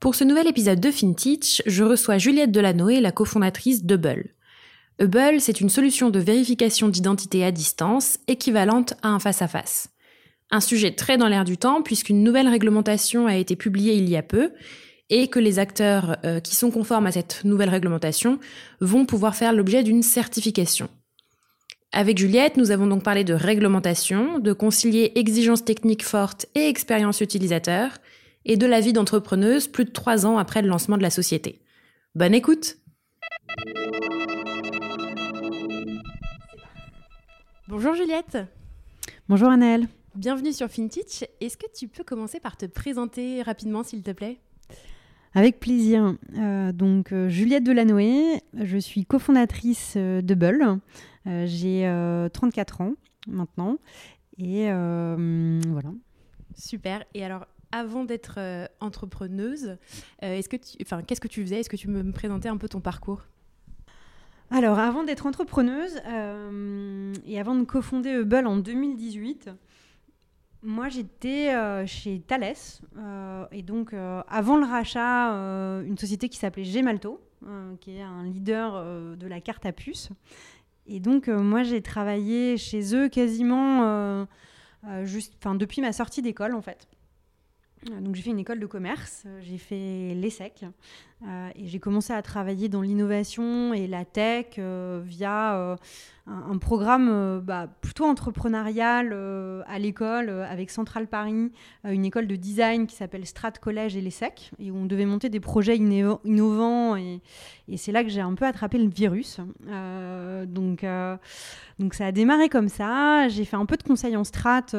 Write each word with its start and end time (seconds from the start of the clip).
Pour 0.00 0.14
ce 0.14 0.22
nouvel 0.22 0.46
épisode 0.46 0.78
de 0.78 0.92
FinTech, 0.92 1.60
je 1.66 1.82
reçois 1.82 2.18
Juliette 2.18 2.52
Delanoë, 2.52 3.00
la 3.00 3.10
cofondatrice 3.10 3.84
d'Hubble. 3.84 4.30
Hubble, 5.00 5.40
c'est 5.40 5.60
une 5.60 5.68
solution 5.68 6.10
de 6.10 6.20
vérification 6.20 6.88
d'identité 6.88 7.44
à 7.44 7.50
distance 7.50 8.20
équivalente 8.28 8.94
à 9.02 9.08
un 9.08 9.18
face-à-face. 9.18 9.88
-face. 9.88 10.52
Un 10.52 10.60
sujet 10.60 10.92
très 10.92 11.18
dans 11.18 11.26
l'air 11.26 11.44
du 11.44 11.56
temps 11.58 11.82
puisqu'une 11.82 12.22
nouvelle 12.22 12.46
réglementation 12.46 13.26
a 13.26 13.34
été 13.34 13.56
publiée 13.56 13.96
il 13.96 14.08
y 14.08 14.16
a 14.16 14.22
peu 14.22 14.52
et 15.10 15.26
que 15.26 15.40
les 15.40 15.58
acteurs 15.58 16.16
euh, 16.24 16.38
qui 16.38 16.54
sont 16.54 16.70
conformes 16.70 17.06
à 17.06 17.12
cette 17.12 17.44
nouvelle 17.44 17.70
réglementation 17.70 18.38
vont 18.80 19.04
pouvoir 19.04 19.34
faire 19.34 19.52
l'objet 19.52 19.82
d'une 19.82 20.04
certification. 20.04 20.88
Avec 21.90 22.18
Juliette, 22.18 22.56
nous 22.56 22.70
avons 22.70 22.86
donc 22.86 23.02
parlé 23.02 23.24
de 23.24 23.34
réglementation, 23.34 24.38
de 24.38 24.52
concilier 24.52 25.10
exigences 25.16 25.64
techniques 25.64 26.04
fortes 26.04 26.46
et 26.54 26.68
expérience 26.68 27.20
utilisateur, 27.20 27.98
et 28.48 28.56
de 28.56 28.66
la 28.66 28.80
vie 28.80 28.92
d'entrepreneuse 28.92 29.68
plus 29.68 29.84
de 29.84 29.90
trois 29.90 30.26
ans 30.26 30.38
après 30.38 30.62
le 30.62 30.68
lancement 30.68 30.96
de 30.96 31.02
la 31.02 31.10
société. 31.10 31.62
Bonne 32.14 32.34
écoute 32.34 32.78
Bonjour 37.68 37.94
Juliette 37.94 38.38
Bonjour 39.28 39.50
Annelle 39.50 39.86
Bienvenue 40.14 40.52
sur 40.52 40.68
FinTech. 40.68 41.30
Est-ce 41.40 41.56
que 41.56 41.66
tu 41.72 41.86
peux 41.86 42.02
commencer 42.02 42.40
par 42.40 42.56
te 42.56 42.66
présenter 42.66 43.40
rapidement, 43.42 43.84
s'il 43.84 44.02
te 44.02 44.10
plaît? 44.10 44.40
Avec 45.34 45.60
plaisir. 45.60 46.16
Euh, 46.36 46.72
donc, 46.72 47.12
euh, 47.12 47.28
Juliette 47.28 47.62
Delanoë, 47.62 48.40
je 48.54 48.78
suis 48.78 49.04
cofondatrice 49.04 49.94
euh, 49.96 50.20
de 50.20 50.34
Bull. 50.34 50.80
J'ai 51.44 51.84
34 52.32 52.80
ans 52.80 52.94
maintenant. 53.28 53.76
Et 54.38 54.64
voilà. 54.64 55.92
Super. 56.56 57.04
Et 57.14 57.24
alors, 57.24 57.46
avant 57.72 58.04
d'être 58.04 58.38
entrepreneuse, 58.80 59.76
est-ce 60.20 60.48
que 60.48 60.56
enfin, 60.82 61.02
qu'est-ce 61.02 61.20
que 61.20 61.28
tu 61.28 61.42
faisais? 61.42 61.60
Est-ce 61.60 61.70
que 61.70 61.76
tu 61.76 61.88
me 61.88 62.12
présenter 62.12 62.48
un 62.48 62.56
peu 62.56 62.68
ton 62.68 62.80
parcours? 62.80 63.26
Alors, 64.50 64.78
avant 64.78 65.04
d'être 65.04 65.26
entrepreneuse 65.26 65.96
et 67.26 67.38
avant 67.38 67.54
de 67.54 67.64
cofonder 67.64 68.14
Hubble 68.14 68.46
en 68.46 68.56
2018, 68.56 69.50
moi, 70.62 70.88
j'étais 70.88 71.54
euh, 71.54 71.86
chez 71.86 72.20
Thales, 72.20 72.54
euh, 72.96 73.46
et 73.52 73.62
donc 73.62 73.94
euh, 73.94 74.22
avant 74.28 74.56
le 74.56 74.66
rachat, 74.66 75.30
une 75.84 75.96
société 75.96 76.28
qui 76.28 76.38
s'appelait 76.38 76.64
Gemalto, 76.64 77.20
qui 77.80 77.96
est 77.96 78.02
un 78.02 78.24
leader 78.24 79.16
de 79.16 79.26
la 79.28 79.40
carte 79.40 79.64
à 79.66 79.72
puce. 79.72 80.08
Et 80.86 80.98
donc, 80.98 81.28
moi, 81.28 81.62
j'ai 81.62 81.80
travaillé 81.82 82.56
chez 82.56 82.96
eux 82.96 83.08
quasiment 83.08 84.26
depuis 84.82 85.80
ma 85.80 85.92
sortie 85.92 86.22
d'école, 86.22 86.54
en 86.54 86.62
fait. 86.62 86.88
Donc 88.00 88.14
j'ai 88.14 88.22
fait 88.22 88.30
une 88.30 88.38
école 88.38 88.60
de 88.60 88.66
commerce, 88.66 89.24
j'ai 89.40 89.58
fait 89.58 90.14
l'ESSEC 90.14 90.64
et 91.56 91.66
j'ai 91.66 91.78
commencé 91.80 92.12
à 92.12 92.22
travailler 92.22 92.68
dans 92.68 92.82
l'innovation 92.82 93.72
et 93.72 93.86
la 93.86 94.04
tech 94.04 94.58
via 94.58 95.76
un, 96.28 96.58
programme 96.58 97.08
euh, 97.10 97.40
bah, 97.40 97.68
plutôt 97.80 98.04
entrepreneurial 98.04 99.10
euh, 99.12 99.62
à 99.66 99.78
l'école 99.78 100.28
euh, 100.28 100.44
avec 100.48 100.70
Central 100.70 101.06
Paris, 101.06 101.50
une 101.84 102.04
école 102.04 102.26
de 102.26 102.36
design 102.36 102.86
qui 102.86 102.96
s'appelle 102.96 103.26
Strat 103.26 103.52
Collège 103.52 103.96
et 103.96 104.00
l'ESSEC, 104.00 104.50
et 104.58 104.70
où 104.70 104.76
on 104.76 104.86
devait 104.86 105.06
monter 105.06 105.28
des 105.28 105.40
projets 105.40 105.76
innovants. 105.76 106.96
Et, 106.96 107.20
c'est 107.76 107.92
là 107.92 108.02
que 108.02 108.08
j'ai 108.08 108.20
un 108.20 108.34
peu 108.34 108.46
attrapé 108.46 108.78
le 108.78 108.88
virus. 108.88 109.40
donc, 110.46 110.86
donc 111.78 111.94
ça 111.94 112.06
a 112.06 112.12
démarré 112.12 112.48
comme 112.48 112.68
ça. 112.68 113.28
J'ai 113.28 113.44
fait 113.44 113.56
un 113.56 113.66
peu 113.66 113.76
de 113.76 113.82
conseil 113.82 114.16
en 114.16 114.24
strat. 114.24 114.66
ça 114.70 114.78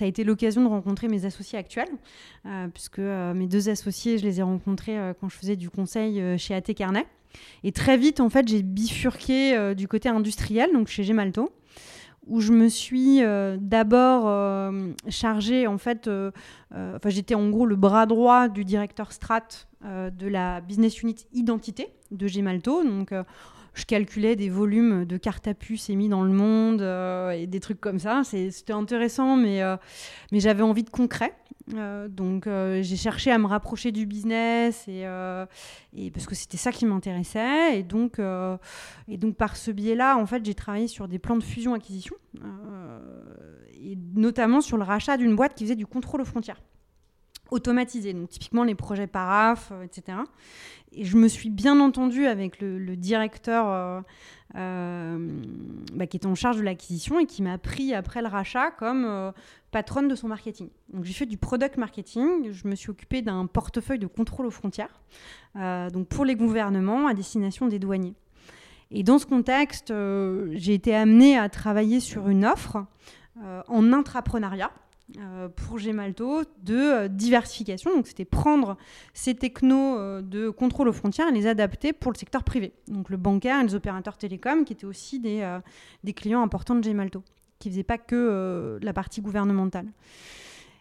a 0.00 0.06
été 0.06 0.24
l'occasion 0.24 0.62
de 0.64 0.68
rencontrer 0.68 1.08
mes 1.08 1.24
associés 1.24 1.58
actuels, 1.58 1.79
puisque 2.74 2.98
mes 2.98 3.46
deux 3.46 3.68
associés, 3.68 4.18
je 4.18 4.24
les 4.24 4.40
ai 4.40 4.42
rencontrés 4.42 4.98
quand 5.20 5.28
je 5.28 5.36
faisais 5.36 5.56
du 5.56 5.70
conseil 5.70 6.38
chez 6.38 6.54
AT 6.54 6.74
Carnet. 6.74 7.06
Et 7.64 7.72
très 7.72 7.96
vite, 7.96 8.20
en 8.20 8.30
fait, 8.30 8.48
j'ai 8.48 8.62
bifurqué 8.62 9.56
euh, 9.56 9.74
du 9.74 9.88
côté 9.88 10.08
industriel, 10.08 10.72
donc 10.72 10.88
chez 10.88 11.02
Gemalto, 11.04 11.52
où 12.26 12.40
je 12.40 12.52
me 12.52 12.68
suis 12.68 13.22
euh, 13.22 13.56
d'abord 13.60 14.24
euh, 14.26 14.92
chargée, 15.08 15.66
en 15.66 15.78
fait, 15.78 16.08
enfin, 16.08 17.08
j'étais 17.08 17.34
en 17.34 17.48
gros 17.50 17.66
le 17.66 17.76
bras 17.76 18.06
droit 18.06 18.48
du 18.48 18.64
directeur 18.64 19.12
strat 19.12 19.66
de 19.82 20.28
la 20.28 20.60
business 20.60 21.00
unit 21.02 21.26
identité 21.32 21.88
de 22.10 22.26
Gemalto. 22.26 22.84
Donc, 22.84 23.14
je 23.74 23.84
calculais 23.84 24.36
des 24.36 24.48
volumes 24.48 25.04
de 25.04 25.16
cartes 25.16 25.48
à 25.48 25.54
puce 25.54 25.90
émis 25.90 26.08
dans 26.08 26.22
le 26.22 26.32
monde 26.32 26.82
et 27.34 27.46
des 27.46 27.60
trucs 27.60 27.80
comme 27.80 27.98
ça. 27.98 28.22
C'était 28.24 28.72
intéressant, 28.72 29.36
mais, 29.36 29.62
mais 30.32 30.40
j'avais 30.40 30.62
envie 30.62 30.84
de 30.84 30.90
concret. 30.90 31.34
Euh, 31.74 32.08
donc 32.08 32.46
euh, 32.46 32.82
j'ai 32.82 32.96
cherché 32.96 33.30
à 33.30 33.38
me 33.38 33.46
rapprocher 33.46 33.92
du 33.92 34.06
business 34.06 34.86
euh, 34.88 35.46
et 35.94 36.10
parce 36.10 36.26
que 36.26 36.34
c'était 36.34 36.56
ça 36.56 36.72
qui 36.72 36.86
m'intéressait 36.86 37.78
et 37.78 37.82
donc 37.82 38.20
et 39.08 39.16
donc 39.16 39.36
par 39.36 39.56
ce 39.56 39.70
biais-là 39.70 40.16
en 40.16 40.26
fait 40.26 40.44
j'ai 40.44 40.54
travaillé 40.54 40.88
sur 40.88 41.06
des 41.06 41.18
plans 41.18 41.36
de 41.36 41.42
fusion 41.42 41.74
acquisition 41.74 42.16
et 43.82 43.96
notamment 44.14 44.60
sur 44.60 44.76
le 44.76 44.84
rachat 44.84 45.16
d'une 45.16 45.36
boîte 45.36 45.54
qui 45.54 45.64
faisait 45.64 45.76
du 45.76 45.86
contrôle 45.86 46.20
aux 46.20 46.26
frontières 46.26 46.60
automatisé 47.50 48.12
donc 48.12 48.28
typiquement 48.28 48.64
les 48.64 48.74
projets 48.74 49.06
paraf 49.06 49.72
etc 49.84 50.18
et 50.92 51.04
je 51.04 51.16
me 51.16 51.28
suis 51.28 51.50
bien 51.50 51.78
entendue 51.80 52.26
avec 52.26 52.60
le, 52.60 52.96
directeur 52.96 54.02
bah, 54.54 56.06
qui 56.08 56.16
était 56.16 56.26
en 56.26 56.34
charge 56.34 56.56
de 56.56 56.62
l'acquisition 56.62 57.20
et 57.20 57.26
qui 57.26 57.42
m'a 57.42 57.58
pris 57.58 57.94
après 57.94 58.22
le 58.22 58.28
rachat 58.28 58.72
comme 58.72 59.32
patronne 59.70 60.08
de 60.08 60.14
son 60.14 60.28
marketing. 60.28 60.68
Donc 60.92 61.04
j'ai 61.04 61.12
fait 61.12 61.26
du 61.26 61.36
product 61.36 61.76
marketing, 61.76 62.50
je 62.52 62.66
me 62.66 62.74
suis 62.74 62.90
occupée 62.90 63.22
d'un 63.22 63.46
portefeuille 63.46 63.98
de 63.98 64.06
contrôle 64.06 64.46
aux 64.46 64.50
frontières, 64.50 65.00
euh, 65.56 65.90
donc 65.90 66.08
pour 66.08 66.24
les 66.24 66.36
gouvernements 66.36 67.06
à 67.06 67.14
destination 67.14 67.66
des 67.66 67.78
douaniers. 67.78 68.14
Et 68.90 69.02
dans 69.04 69.18
ce 69.18 69.26
contexte, 69.26 69.92
euh, 69.92 70.50
j'ai 70.54 70.74
été 70.74 70.94
amenée 70.94 71.38
à 71.38 71.48
travailler 71.48 72.00
sur 72.00 72.28
une 72.28 72.44
offre 72.44 72.84
euh, 73.42 73.62
en 73.68 73.92
intrapreneuriat 73.92 74.72
pour 75.56 75.78
Gemalto 75.78 76.42
de 76.62 77.06
diversification. 77.08 77.94
Donc 77.94 78.06
c'était 78.06 78.24
prendre 78.24 78.76
ces 79.14 79.34
technos 79.34 80.20
de 80.22 80.50
contrôle 80.50 80.88
aux 80.88 80.92
frontières 80.92 81.28
et 81.28 81.32
les 81.32 81.46
adapter 81.46 81.92
pour 81.92 82.12
le 82.12 82.16
secteur 82.16 82.44
privé. 82.44 82.72
Donc 82.88 83.10
le 83.10 83.16
bancaire 83.16 83.60
et 83.60 83.64
les 83.64 83.74
opérateurs 83.74 84.16
télécoms 84.16 84.64
qui 84.64 84.72
étaient 84.72 84.86
aussi 84.86 85.18
des, 85.18 85.58
des 86.04 86.12
clients 86.12 86.42
importants 86.42 86.74
de 86.74 86.84
Gemalto 86.84 87.22
qui 87.60 87.70
faisait 87.70 87.84
pas 87.84 87.98
que 87.98 88.16
euh, 88.16 88.78
la 88.82 88.92
partie 88.92 89.20
gouvernementale. 89.20 89.86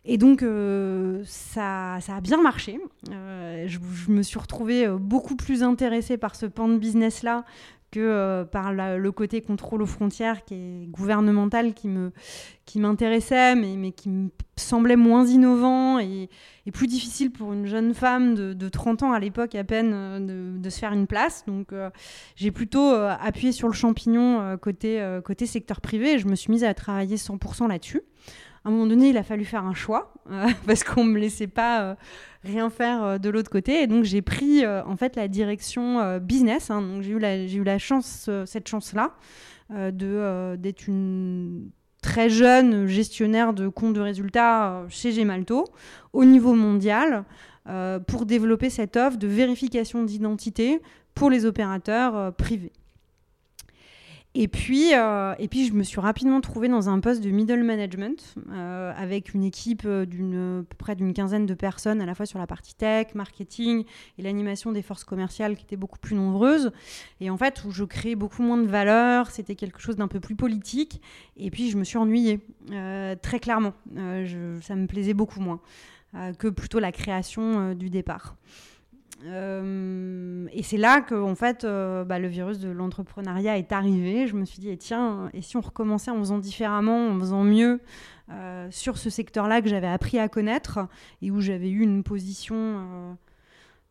Et 0.06 0.18
donc, 0.18 0.42
euh, 0.42 1.22
ça, 1.26 1.98
ça, 2.02 2.16
a 2.16 2.22
bien 2.22 2.42
marché. 2.42 2.80
Euh, 3.12 3.68
je, 3.68 3.80
me 4.10 4.24
suis 4.24 4.40
retrouvée 4.40 4.88
beaucoup 4.88 5.36
plus 5.36 5.62
intéressée 5.62 6.18
par 6.18 6.36
ce 6.36 6.48
pan 6.48 6.70
de 6.70 6.78
business-là 6.78 7.44
que 7.92 8.44
par 8.52 8.74
le 8.74 9.12
côté 9.12 9.42
contrôle 9.42 9.82
aux 9.82 9.88
frontières 9.88 10.44
qui 10.46 10.54
est 10.54 10.88
gouvernemental 10.88 11.74
qui 11.74 11.88
me 11.88 12.12
qui 12.66 12.80
m'intéressait 12.80 13.56
mais, 13.56 13.76
mais 13.76 13.92
qui 13.92 14.10
me 14.10 14.30
semblait 14.56 14.96
moins 14.96 15.26
innovant 15.26 16.00
et, 16.00 16.30
plus 16.72 16.86
difficile 16.86 17.32
pour 17.32 17.54
une 17.54 17.66
jeune 17.66 17.96
femme 17.96 18.36
de, 18.36 18.70
30 18.70 19.02
ans 19.02 19.12
à 19.12 19.20
l'époque 19.20 19.56
à 19.56 19.64
peine 19.64 19.90
de, 20.24 20.60
de, 20.60 20.70
se 20.70 20.78
faire 20.78 20.94
une 20.94 21.08
place. 21.08 21.44
Donc 21.48 21.74
j'ai 22.36 22.52
plutôt 22.52 22.92
appuyé 22.92 23.52
sur 23.52 23.68
le 23.68 23.74
champignon 23.74 24.56
côté 24.62 25.04
côté 25.26 25.48
secteur 25.48 25.82
privé 25.82 26.14
et 26.14 26.20
je 26.20 26.28
me 26.28 26.36
suis 26.36 26.52
mise 26.52 26.64
à 26.64 26.76
travailler 26.76 27.16
100% 27.16 27.70
là-dessus 27.70 28.04
à 28.66 28.70
un 28.70 28.72
moment 28.72 28.88
donné, 28.88 29.10
il 29.10 29.18
a 29.18 29.24
fallu 29.24 29.46
faire 29.46 29.64
un 29.64 29.74
choix 29.74 30.14
parce 30.68 30.84
qu'on 30.84 31.04
me 31.04 31.18
laissait 31.18 31.48
pas 31.48 31.96
rien 32.44 32.70
faire 32.70 33.20
de 33.20 33.30
l'autre 33.30 33.50
côté. 33.50 33.82
Et 33.84 33.88
donc 33.88 34.04
j'ai 34.04 34.22
pris 34.22 34.66
en 34.66 34.96
fait 34.96 35.16
la 35.16 35.28
direction 35.28 36.20
business. 36.20 36.70
Hein. 36.70 37.00
j'ai 37.02 37.56
eu 37.56 37.64
la 37.64 37.78
chance 37.78 38.30
cette 38.46 38.68
chance 38.68 38.94
là 38.94 39.16
de 39.70 40.56
d'être 40.58 40.88
une 40.88 41.70
très 42.02 42.30
jeune 42.30 42.88
gestionnaire 42.88 43.54
de 43.54 43.68
compte 43.68 43.94
de 43.94 44.02
résultats 44.02 44.86
chez 44.90 45.12
Gemalto 45.12 45.66
au 46.14 46.26
niveau 46.26 46.54
mondial 46.54 47.26
pour 48.08 48.26
développer 48.26 48.70
cette 48.70 48.98
offre 48.98 49.18
de 49.18 49.28
vérification 49.28 50.04
d'identité 50.04 50.82
pour 51.14 51.30
les 51.30 51.46
opérateurs 51.46 52.34
privés. 52.36 52.74
Et 54.36 54.48
puis, 54.48 54.94
euh, 54.94 55.34
et 55.40 55.48
puis, 55.48 55.68
je 55.68 55.74
me 55.74 55.82
suis 55.82 56.00
rapidement 56.00 56.40
trouvée 56.40 56.68
dans 56.68 56.88
un 56.88 57.00
poste 57.00 57.24
de 57.24 57.32
middle 57.32 57.64
management 57.64 58.36
euh, 58.52 58.94
avec 58.96 59.34
une 59.34 59.44
équipe 59.44 59.84
euh, 59.86 60.06
d'une 60.06 60.64
près 60.78 60.96
d'une 60.96 61.14
quinzaine 61.14 61.48
de 61.48 61.56
personnes, 61.56 62.00
à 62.00 62.06
la 62.06 62.14
fois 62.14 62.28
sur 62.28 62.38
la 62.38 62.46
partie 62.46 62.76
tech, 62.76 63.16
marketing 63.16 63.86
et 64.20 64.22
l'animation 64.22 64.72
des 64.72 64.84
forces 64.84 65.04
commerciales 65.04 65.56
qui 65.56 65.64
étaient 65.64 65.78
beaucoup 65.78 65.98
plus 65.98 66.16
nombreuses. 66.16 66.72
Et 67.22 67.32
en 67.32 67.38
fait, 67.38 67.64
où 67.66 67.72
je 67.72 67.84
créais 67.84 68.14
beaucoup 68.14 68.44
moins 68.44 68.58
de 68.58 68.68
valeur, 68.68 69.32
c'était 69.32 69.56
quelque 69.56 69.82
chose 69.82 69.96
d'un 69.96 70.08
peu 70.08 70.20
plus 70.20 70.36
politique. 70.36 71.02
Et 71.36 71.50
puis, 71.50 71.72
je 71.72 71.78
me 71.78 71.84
suis 71.84 71.98
ennuyée, 71.98 72.40
très 73.22 73.40
clairement. 73.40 73.74
ça 74.62 74.76
me 74.76 74.86
plaisait 74.86 75.16
beaucoup 75.16 75.40
moins 75.40 75.60
que 76.38 76.48
plutôt 76.48 76.80
la 76.80 76.92
création 76.92 77.74
du 77.74 77.90
départ. 77.90 78.36
Euh, 79.26 80.48
et 80.54 80.64
c'est 80.64 80.78
là 80.78 81.02
que, 81.02 81.16
en 81.16 81.36
fait, 81.36 81.64
euh, 81.64 82.04
bah, 82.04 82.20
le 82.20 82.28
virus 82.28 82.60
de 82.60 82.70
l'entrepreneuriat 82.70 83.58
est 83.58 83.72
arrivé. 83.72 84.28
Je 84.28 84.36
me 84.36 84.46
suis 84.46 84.60
dit, 84.60 84.70
eh, 84.70 84.78
tiens, 84.78 85.30
et 85.34 85.42
si 85.42 85.58
on 85.58 85.62
recommençait 85.62 86.12
en 86.12 86.20
faisant 86.20 86.40
différemment, 86.40 87.10
en 87.10 87.20
faisant 87.20 87.44
mieux 87.44 87.82
euh, 88.32 88.68
sur 88.72 88.98
ce 88.98 89.10
secteur-là 89.10 89.62
que 89.62 89.70
j'avais 89.70 89.88
appris 89.88 90.20
à 90.20 90.30
connaître 90.30 90.88
et 91.22 91.32
où 91.32 91.42
j'avais 91.42 91.70
eu 91.70 91.82
une 91.82 92.04
position. 92.04 93.18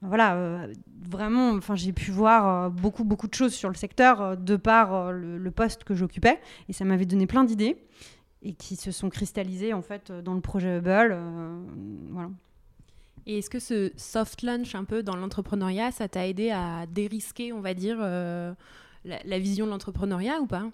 voilà, 0.01 0.69
vraiment, 1.03 1.51
enfin, 1.51 1.75
j'ai 1.75 1.93
pu 1.93 2.11
voir 2.11 2.71
beaucoup, 2.71 3.05
beaucoup 3.05 3.29
de 3.29 3.35
choses 3.35 3.53
sur 3.53 3.69
le 3.69 3.75
secteur 3.75 4.37
de 4.37 4.57
par 4.57 5.13
le, 5.13 5.39
le, 5.39 5.51
poste 5.51 5.85
que 5.85 5.95
j'occupais. 5.95 6.41
Et 6.69 6.73
ça 6.73 6.85
m'avait 6.85 7.07
donné 7.07 7.27
plein 7.27 7.45
d'idées 7.45 7.77
et 8.43 8.55
qui 8.55 8.77
se 8.77 8.93
sont 8.93 9.11
cristallisées, 9.11 9.75
en 9.75 9.83
fait, 9.83 10.13
dans 10.13 10.35
le 10.35 10.41
projet 10.41 10.79
Hubble. 10.79 11.19
voilà. 12.11 12.31
Et 13.29 13.39
est-ce 13.39 13.51
que 13.51 13.59
ce 13.59 13.93
soft 13.99 14.43
launch 14.43 14.75
un 14.75 14.85
peu 14.85 15.03
dans 15.03 15.15
l'entrepreneuriat, 15.15 15.93
ça 15.93 16.09
t'a 16.09 16.27
aidé 16.27 16.51
à 16.51 16.87
dérisquer, 16.87 17.53
on 17.53 17.61
va 17.61 17.75
dire, 17.75 17.99
euh, 18.01 18.55
la, 19.05 19.39
vision 19.39 19.67
de 19.67 19.71
l'entrepreneuriat 19.71 20.41
ou 20.41 20.47
pas? 20.47 20.71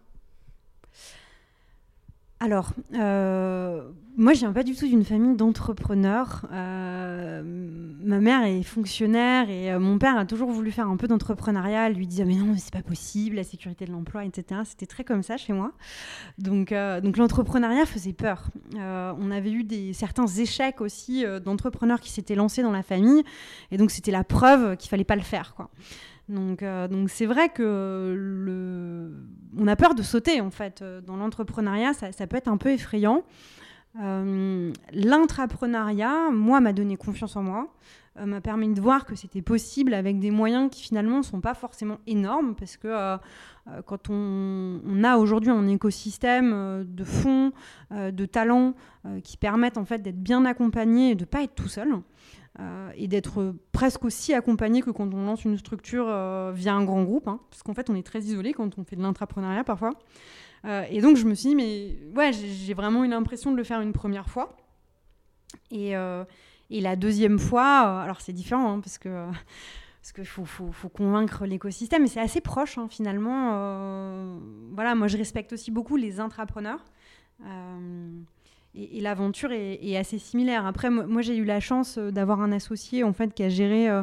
Alors, 2.44 2.74
euh, 2.92 3.88
moi, 4.18 4.34
je 4.34 4.40
viens 4.40 4.52
pas 4.52 4.64
du 4.64 4.76
tout 4.76 4.86
d'une 4.86 5.02
famille 5.02 5.34
d'entrepreneurs. 5.34 6.44
Euh, 6.52 7.42
ma 7.42 8.20
mère 8.20 8.44
est 8.44 8.62
fonctionnaire 8.62 9.48
et 9.48 9.72
euh, 9.72 9.78
mon 9.78 9.96
père 9.96 10.18
a 10.18 10.26
toujours 10.26 10.50
voulu 10.50 10.70
faire 10.70 10.86
un 10.86 10.98
peu 10.98 11.08
d'entrepreneuriat. 11.08 11.88
lui 11.88 12.06
disait 12.06 12.26
mais 12.26 12.34
non, 12.34 12.54
c'est 12.58 12.70
pas 12.70 12.82
possible, 12.82 13.36
la 13.36 13.44
sécurité 13.44 13.86
de 13.86 13.92
l'emploi, 13.92 14.26
etc. 14.26 14.60
C'était 14.66 14.84
très 14.84 15.04
comme 15.04 15.22
ça 15.22 15.38
chez 15.38 15.54
moi. 15.54 15.72
Donc, 16.36 16.74
donc 17.02 17.16
l'entrepreneuriat 17.16 17.86
faisait 17.86 18.12
peur. 18.12 18.50
on 18.74 19.30
avait 19.30 19.50
eu 19.50 19.64
des 19.64 19.94
certains 19.94 20.26
échecs 20.26 20.82
aussi 20.82 21.24
d'entrepreneurs 21.42 22.00
qui 22.00 22.10
s'étaient 22.10 22.34
lancés 22.34 22.62
dans 22.62 22.72
la 22.72 22.82
famille, 22.82 23.22
et 23.70 23.78
donc 23.78 23.90
c'était 23.90 24.12
la 24.12 24.22
preuve 24.22 24.76
qu'il 24.76 24.90
fallait 24.90 25.04
pas 25.04 25.16
le 25.16 25.22
faire, 25.22 25.54
quoi. 25.54 25.70
Donc, 26.28 26.62
euh, 26.62 26.88
donc 26.88 27.10
c'est 27.10 27.26
vrai 27.26 27.50
que 27.50 29.10
on 29.58 29.66
a 29.66 29.76
peur 29.76 29.94
de 29.94 30.02
sauter 30.02 30.40
en 30.40 30.50
fait 30.50 30.82
dans 31.06 31.16
l'entrepreneuriat, 31.16 31.92
ça, 31.94 32.26
peut 32.26 32.36
être 32.36 32.48
un 32.48 32.56
peu 32.56 32.70
effrayant. 32.70 33.24
Euh, 34.00 34.72
L'intrapreneuriat, 34.92 36.30
moi, 36.32 36.60
m'a 36.60 36.72
donné 36.72 36.96
confiance 36.96 37.36
en 37.36 37.42
moi, 37.42 37.72
euh, 38.18 38.26
m'a 38.26 38.40
permis 38.40 38.72
de 38.72 38.80
voir 38.80 39.04
que 39.04 39.14
c'était 39.14 39.42
possible 39.42 39.94
avec 39.94 40.18
des 40.18 40.30
moyens 40.30 40.68
qui 40.70 40.82
finalement 40.82 41.18
ne 41.18 41.22
sont 41.22 41.40
pas 41.40 41.54
forcément 41.54 41.98
énormes 42.06 42.56
parce 42.56 42.76
que 42.76 42.88
euh, 42.88 43.16
quand 43.86 44.10
on, 44.10 44.80
on 44.84 45.04
a 45.04 45.16
aujourd'hui 45.16 45.50
un 45.50 45.66
écosystème 45.68 46.84
de 46.86 47.04
fonds, 47.04 47.52
de 47.90 48.26
talents 48.26 48.74
qui 49.22 49.38
permettent 49.38 49.78
en 49.78 49.86
fait 49.86 50.00
d'être 50.00 50.22
bien 50.22 50.44
accompagné 50.44 51.12
et 51.12 51.14
de 51.14 51.22
ne 51.22 51.26
pas 51.26 51.42
être 51.42 51.54
tout 51.54 51.68
seul. 51.68 51.88
Euh, 52.60 52.92
et 52.94 53.08
d'être 53.08 53.56
presque 53.72 54.04
aussi 54.04 54.32
accompagné 54.32 54.80
que 54.80 54.90
quand 54.90 55.12
on 55.12 55.26
lance 55.26 55.44
une 55.44 55.58
structure 55.58 56.06
euh, 56.08 56.52
via 56.54 56.72
un 56.72 56.84
grand 56.84 57.02
groupe, 57.02 57.26
hein, 57.26 57.40
parce 57.50 57.64
qu'en 57.64 57.74
fait 57.74 57.90
on 57.90 57.96
est 57.96 58.06
très 58.06 58.20
isolé 58.20 58.52
quand 58.52 58.78
on 58.78 58.84
fait 58.84 58.94
de 58.94 59.02
l'intrapreneuriat 59.02 59.64
parfois. 59.64 59.90
Euh, 60.64 60.84
et 60.88 61.00
donc 61.00 61.16
je 61.16 61.24
me 61.24 61.34
suis 61.34 61.48
dit, 61.48 61.56
mais 61.56 61.98
ouais, 62.14 62.32
j'ai 62.32 62.74
vraiment 62.74 63.04
eu 63.04 63.08
l'impression 63.08 63.50
de 63.50 63.56
le 63.56 63.64
faire 63.64 63.80
une 63.80 63.92
première 63.92 64.28
fois. 64.28 64.56
Et, 65.72 65.94
et 66.70 66.80
la 66.80 66.96
deuxième 66.96 67.38
fois, 67.38 68.02
alors 68.02 68.20
c'est 68.20 68.32
différent, 68.32 68.74
hein, 68.74 68.80
parce 68.80 68.98
que 68.98 69.26
parce 70.00 70.12
qu'il 70.12 70.26
faut, 70.26 70.44
faut, 70.44 70.70
faut, 70.70 70.88
convaincre 70.88 71.46
l'écosystème, 71.46 72.02
mais 72.02 72.08
c'est 72.08 72.20
assez 72.20 72.40
proche 72.40 72.76
hein, 72.78 72.86
finalement. 72.88 74.38
voilà, 74.72 74.94
moi 74.94 75.08
je 75.08 75.16
respecte 75.16 75.52
aussi 75.52 75.70
beaucoup 75.72 75.96
les 75.96 76.20
intrapreneurs 76.20 76.84
et, 78.74 79.00
l'aventure 79.00 79.52
est, 79.52 79.96
assez 79.96 80.18
similaire. 80.18 80.66
Après, 80.66 80.90
moi, 80.90 81.22
j'ai 81.22 81.36
eu 81.36 81.44
la 81.44 81.60
chance 81.60 81.96
euh, 81.98 82.10
d'avoir 82.10 82.40
un 82.40 82.52
associé 82.52 83.04
en 83.04 83.12
fait 83.12 83.32
qui 83.32 83.42
a 83.42 83.48
géré 83.48 83.88
euh, 83.88 84.02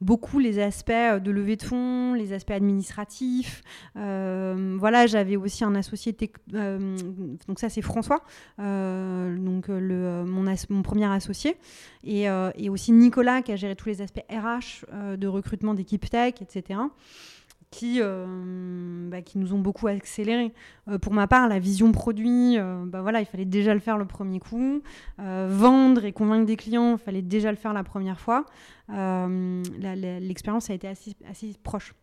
beaucoup 0.00 0.38
les 0.38 0.58
aspects 0.60 0.90
euh, 0.90 1.18
de 1.18 1.30
levée 1.30 1.56
de 1.56 1.62
fonds, 1.62 2.14
les 2.14 2.32
aspects 2.32 2.52
administratifs. 2.52 3.62
voilà, 3.94 5.06
j'avais 5.06 5.36
aussi 5.36 5.64
un 5.64 5.74
associé, 5.74 6.16
donc 7.48 7.58
ça 7.58 7.68
c'est 7.68 7.82
François, 7.82 8.22
donc 8.58 9.68
mon, 9.68 10.82
premier 10.82 11.06
associé, 11.06 11.56
et, 12.04 12.26
et, 12.56 12.68
aussi 12.68 12.92
Nicolas 12.92 13.42
qui 13.42 13.52
a 13.52 13.56
géré 13.56 13.76
tous 13.76 13.88
les 13.88 14.02
aspects 14.02 14.24
RH 14.30 15.16
de 15.16 15.26
recrutement 15.26 15.74
d'équipe 15.74 16.08
tech, 16.08 16.34
etc 16.40 16.80
qui, 17.72 18.00
euh, 18.00 19.08
bah, 19.08 19.22
qui 19.22 19.38
nous 19.38 19.54
ont 19.54 19.58
beaucoup 19.58 19.88
accéléré. 19.88 20.52
Euh, 20.88 20.98
pour 20.98 21.12
ma 21.12 21.26
part, 21.26 21.48
la 21.48 21.58
vision 21.58 21.90
produit, 21.90 22.58
euh, 22.58 22.84
bah, 22.86 23.00
voilà, 23.00 23.20
il 23.20 23.26
fallait 23.26 23.46
déjà 23.46 23.74
le 23.74 23.80
faire 23.80 23.98
le 23.98 24.04
premier 24.04 24.38
coup. 24.38 24.82
vendre 25.18 26.04
et 26.04 26.12
convaincre 26.12 26.46
des 26.46 26.56
clients, 26.56 26.92
il 26.92 26.98
fallait 26.98 27.22
déjà 27.22 27.50
le 27.50 27.56
faire 27.56 27.72
la 27.72 27.82
première 27.82 28.20
fois. 28.20 28.44
L'expérience 28.88 30.70
a 30.70 30.74
été 30.74 30.86
assez, 30.86 31.16
proche. 31.64 31.94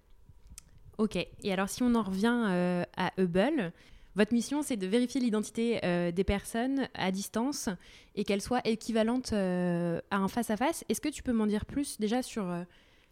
Ok, 0.98 1.16
et 1.16 1.54
alors 1.54 1.69
si 1.69 1.81
on 1.81 1.95
en 1.95 2.04
revient 2.04 2.83
à 2.98 3.12
Hubble, 3.18 3.71
votre 4.16 4.33
mission, 4.33 4.63
c'est 4.63 4.75
de 4.75 4.88
vérifier 4.88 5.21
l'identité 5.21 5.80
des 6.13 6.24
personnes 6.24 6.89
à 6.95 7.12
distance 7.12 7.69
et 8.16 8.24
qu'elles 8.24 8.42
soient 8.42 8.62
équivalentes 8.66 9.33
à 9.33 10.18
un 10.18 10.27
face-à-face. 10.27 10.83
Est-ce 10.89 11.00
que 11.00 11.10
tu 11.10 11.21
peux 11.24 11.33
m'en 11.33 11.45
dire 11.45 11.66
plus 11.66 12.00
déjà 12.00 12.21
sur 12.21 12.45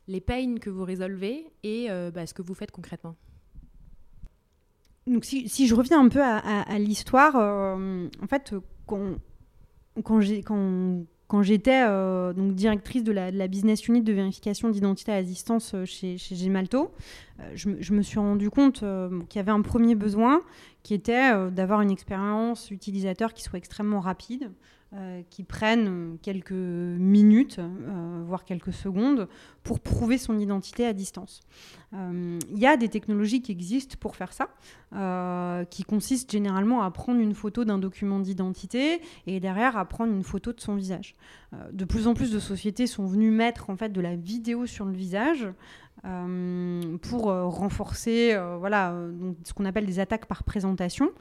les 0.07 0.21
pains 0.21 0.55
que 0.55 0.69
vous 0.69 0.83
résolvez 0.83 1.45
et 1.63 1.87
euh, 1.89 2.11
bah, 2.11 2.25
ce 2.25 2.33
que 2.33 2.41
vous 2.41 2.53
faites 2.53 2.71
concrètement. 2.71 3.15
Donc 5.05 5.23
si, 5.23 5.67
je 5.67 5.75
reviens 5.75 6.01
un 6.03 6.09
peu 6.09 6.21
à, 6.21 6.79
l'histoire, 6.79 7.37
euh, 7.37 8.09
en 8.21 8.27
fait, 8.27 8.53
quand, 8.85 9.15
j'étais 11.41 11.85
euh, 11.87 12.33
donc 12.33 12.55
directrice 12.55 13.05
de 13.05 13.13
la, 13.13 13.47
business 13.47 13.87
unit 13.87 14.01
de 14.01 14.11
vérification 14.11 14.69
d'identité 14.69 15.13
à 15.13 15.23
distance 15.23 15.75
chez, 15.85 16.17
chez 16.17 16.35
Gemalto, 16.35 16.91
je, 17.53 17.69
je, 17.79 17.93
me 17.93 18.01
suis 18.01 18.19
rendu 18.19 18.49
compte 18.49 18.79
qu'il 19.29 19.37
y 19.37 19.39
avait 19.39 19.51
un 19.51 19.61
premier 19.61 19.95
besoin 19.95 20.41
qui 20.83 20.93
était 20.93 21.51
d'avoir 21.51 21.79
une 21.79 21.91
expérience 21.91 22.69
utilisateur 22.69 23.33
qui 23.33 23.43
soit 23.43 23.59
extrêmement 23.59 24.01
rapide, 24.01 24.51
euh, 24.93 25.21
qui 25.29 25.43
prennent 25.43 26.17
quelques 26.21 26.51
minutes, 26.53 27.59
euh, 27.59 28.23
voire 28.25 28.45
quelques 28.45 28.71
secondes, 28.71 29.27
pour 29.61 29.81
prouver 29.81 30.17
son 30.17 30.39
identité 30.39 30.85
à 30.85 30.93
distance. 30.93 31.41
Euh, 31.93 32.39
il 32.49 32.57
y 32.57 32.65
a 32.65 32.77
des 32.77 32.87
technologies 32.87 33.41
qui 33.41 33.51
existent 33.51 33.97
pour 33.99 34.15
faire 34.15 34.31
ça, 34.31 34.47
qui 35.69 35.83
consistent 35.83 36.31
généralement 36.31 36.83
à 36.83 36.91
prendre 36.91 37.19
une 37.19 37.33
photo 37.33 37.65
d'un 37.65 37.79
document 37.79 38.21
d'identité 38.21 39.01
et 39.25 39.41
derrière 39.41 39.75
à 39.75 39.83
prendre 39.83 40.13
une 40.13 40.23
photo 40.23 40.53
de 40.53 40.61
son 40.61 40.75
visage. 40.75 41.15
de 41.73 41.83
plus 41.83 42.07
en 42.07 42.13
plus 42.13 42.31
de 42.31 42.39
sociétés 42.39 42.87
sont 42.87 43.05
venues 43.05 43.29
mettre 43.29 43.69
en 43.69 43.75
fait 43.75 43.89
de 43.89 43.99
la 43.99 44.15
vidéo 44.15 44.65
sur 44.65 44.85
le 44.85 44.93
visage 44.93 45.49
euh, 46.05 46.97
pour 46.99 47.31
euh, 47.31 47.47
renforcer 47.47 48.33
euh, 48.33 48.57
voilà, 48.57 48.95
ce 49.43 49.53
qu'on 49.53 49.65
appelle 49.65 49.85
des 49.87 49.99
attaques 49.99 50.27
par 50.27 50.43
présentation. 50.43 51.11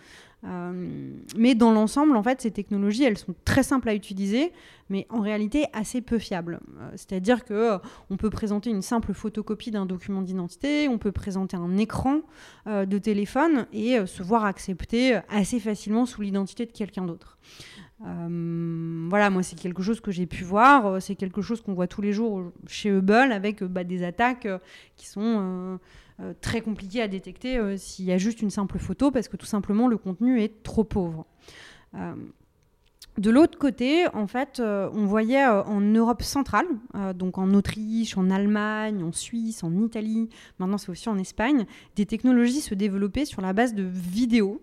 mais 1.36 1.54
dans 1.54 1.72
l'ensemble, 1.72 2.16
en 2.16 2.22
fait, 2.22 2.40
ces 2.40 2.50
technologies, 2.52 3.04
elles 3.04 3.18
sont 3.18 3.34
très 3.44 3.62
simples 3.62 3.88
à 3.88 3.94
utiliser, 3.94 4.52
mais 4.90 5.06
en 5.08 5.20
réalité 5.20 5.64
assez 5.72 6.00
peu 6.00 6.18
fiables. 6.18 6.60
C'est-à-dire 6.92 7.44
que 7.44 7.78
on 8.10 8.16
peut 8.16 8.30
présenter 8.30 8.70
une 8.70 8.82
simple 8.82 9.12
photocopie 9.12 9.72
d'un 9.72 9.86
document 9.86 10.22
d'identité, 10.22 10.88
on 10.88 10.98
peut 10.98 11.10
présenter 11.10 11.56
un 11.56 11.76
écran 11.78 12.20
de 12.66 12.98
téléphone 12.98 13.66
et 13.72 14.06
se 14.06 14.22
voir 14.22 14.44
accepter 14.44 15.18
assez 15.30 15.58
facilement 15.58 16.06
sous 16.06 16.22
l'identité 16.22 16.66
de 16.66 16.72
quelqu'un 16.72 17.06
d'autre. 17.06 17.38
Euh, 18.04 19.06
voilà, 19.08 19.30
moi, 19.30 19.42
c'est 19.42 19.56
quelque 19.56 19.82
chose 19.82 20.00
que 20.00 20.10
j'ai 20.10 20.26
pu 20.26 20.44
voir. 20.44 20.86
Euh, 20.86 21.00
c'est 21.00 21.14
quelque 21.14 21.42
chose 21.42 21.60
qu'on 21.60 21.74
voit 21.74 21.86
tous 21.86 22.02
les 22.02 22.12
jours 22.12 22.52
chez 22.66 22.90
Hubble 22.90 23.32
avec 23.32 23.62
euh, 23.62 23.68
bah, 23.68 23.84
des 23.84 24.02
attaques 24.02 24.48
qui 24.96 25.06
sont 25.06 25.78
très 26.40 26.62
compliquées 26.62 27.02
à 27.02 27.08
détecter 27.08 27.76
s'il 27.76 28.06
y 28.06 28.12
a 28.12 28.16
juste 28.16 28.40
une 28.40 28.48
simple 28.48 28.78
photo 28.78 29.10
parce 29.10 29.28
que 29.28 29.36
tout 29.36 29.44
simplement 29.44 29.86
le 29.86 29.98
contenu 29.98 30.40
est 30.40 30.62
trop 30.62 30.82
pauvre. 30.82 31.26
De 33.18 33.30
l'autre 33.30 33.58
côté, 33.58 34.06
en 34.12 34.26
fait, 34.26 34.60
euh, 34.60 34.90
on 34.92 35.06
voyait 35.06 35.46
euh, 35.46 35.62
en 35.64 35.80
Europe 35.80 36.22
centrale, 36.22 36.66
euh, 36.94 37.14
donc 37.14 37.38
en 37.38 37.54
Autriche, 37.54 38.18
en 38.18 38.30
Allemagne, 38.30 39.02
en 39.02 39.12
Suisse, 39.12 39.64
en 39.64 39.74
Italie, 39.78 40.28
maintenant 40.58 40.76
c'est 40.76 40.90
aussi 40.90 41.08
en 41.08 41.16
Espagne, 41.16 41.64
des 41.94 42.04
technologies 42.04 42.60
se 42.60 42.74
développer 42.74 43.24
sur 43.24 43.40
la 43.40 43.54
base 43.54 43.74
de 43.74 43.82
vidéos 43.82 44.60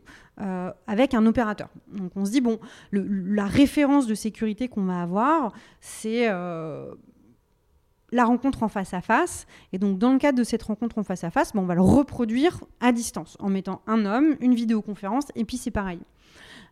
avec 0.88 1.14
un 1.14 1.28
opérateur. 1.28 1.70
Donc 1.92 2.12
on 2.16 2.26
se 2.26 2.32
dit, 2.32 2.42
bon, 2.42 2.58
la 2.92 3.46
référence 3.46 4.08
de 4.08 4.16
sécurité 4.16 4.68
qu'on 4.68 4.86
va 4.86 5.04
avoir, 5.04 5.54
c'est 5.80 6.28
la 6.28 8.26
rencontre 8.26 8.64
en 8.64 8.68
face 8.68 8.96
à 8.96 9.02
face. 9.02 9.46
Et 9.74 9.78
donc, 9.78 10.00
dans 10.00 10.12
le 10.12 10.18
cadre 10.18 10.40
de 10.40 10.44
cette 10.44 10.64
rencontre 10.64 10.98
en 10.98 11.04
face 11.04 11.24
à 11.24 11.30
face, 11.30 11.52
on 11.54 11.66
va 11.66 11.76
le 11.76 11.82
reproduire 11.82 12.64
à 12.80 12.92
distance 12.92 13.38
en 13.40 13.50
mettant 13.50 13.82
un 13.86 14.06
homme, 14.06 14.36
une 14.40 14.56
vidéoconférence, 14.56 15.26
et 15.36 15.46
puis 15.46 15.58
c'est 15.58 15.70
pareil. 15.70 16.00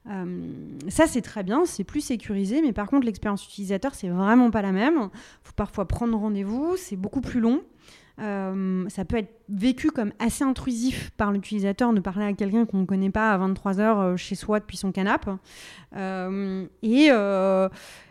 Euh, 0.10 0.48
ça, 0.90 1.08
c'est 1.08 1.22
très 1.22 1.44
bien, 1.44 1.66
c'est 1.66 1.84
plus 1.84 2.02
sécurisé, 2.02 2.62
mais 2.62 2.74
par 2.74 2.88
contre, 2.90 3.06
l'expérience 3.06 3.46
utilisateur, 3.46 3.94
c'est 3.96 4.10
vraiment 4.10 4.50
pas 4.52 4.62
la 4.62 4.72
même. 4.72 5.10
Il 5.14 5.44
faut 5.44 5.54
parfois 5.56 5.88
prendre 5.88 6.18
rendez-vous, 6.18 6.76
c'est 6.78 6.96
beaucoup 6.96 7.22
plus 7.22 7.40
long. 7.40 7.62
Euh, 8.20 8.88
ça 8.90 9.06
peut 9.06 9.18
être 9.18 9.42
vécu 9.50 9.90
comme 9.90 10.12
assez 10.20 10.44
intrusif 10.44 11.12
par 11.12 11.32
l'utilisateur 11.32 11.94
de 11.94 12.00
parler 12.00 12.26
à 12.26 12.34
quelqu'un 12.34 12.66
qu'on 12.66 12.80
ne 12.80 12.86
connaît 12.86 13.10
pas 13.10 13.32
à 13.32 13.38
23 13.38 13.80
heures 13.80 14.00
euh, 14.00 14.18
chez 14.18 14.36
soi 14.36 14.60
depuis 14.60 14.78
son 14.78 14.92
canapé. 14.92 15.32
et, 15.96 17.10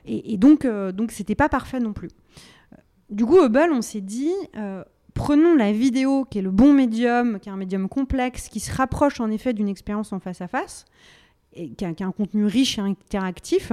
et, 0.06 0.36
donc, 0.36 0.66
donc 0.66 1.12
c'était 1.12 1.34
pas 1.34 1.48
parfait 1.48 1.80
non 1.80 1.92
plus. 1.92 2.08
Du 3.10 3.26
coup, 3.26 3.38
Hubble, 3.38 3.70
on 3.72 3.82
s'est 3.82 4.00
dit, 4.00 4.32
prenons 5.14 5.54
la 5.56 5.72
vidéo 5.72 6.24
qui 6.24 6.38
est 6.38 6.42
le 6.42 6.50
bon 6.50 6.72
médium, 6.72 7.40
qui 7.40 7.48
est 7.48 7.52
un 7.52 7.56
médium 7.56 7.88
complexe, 7.88 8.48
qui 8.48 8.60
se 8.60 8.74
rapproche 8.74 9.20
en 9.20 9.30
effet 9.30 9.52
d'une 9.52 9.68
expérience 9.68 10.12
en 10.12 10.20
face 10.20 10.40
à 10.40 10.48
face, 10.48 10.86
qui, 11.54 11.84
a, 11.84 12.06
un 12.06 12.12
contenu 12.12 12.44
riche 12.46 12.78
et 12.78 12.82
interactif, 12.82 13.72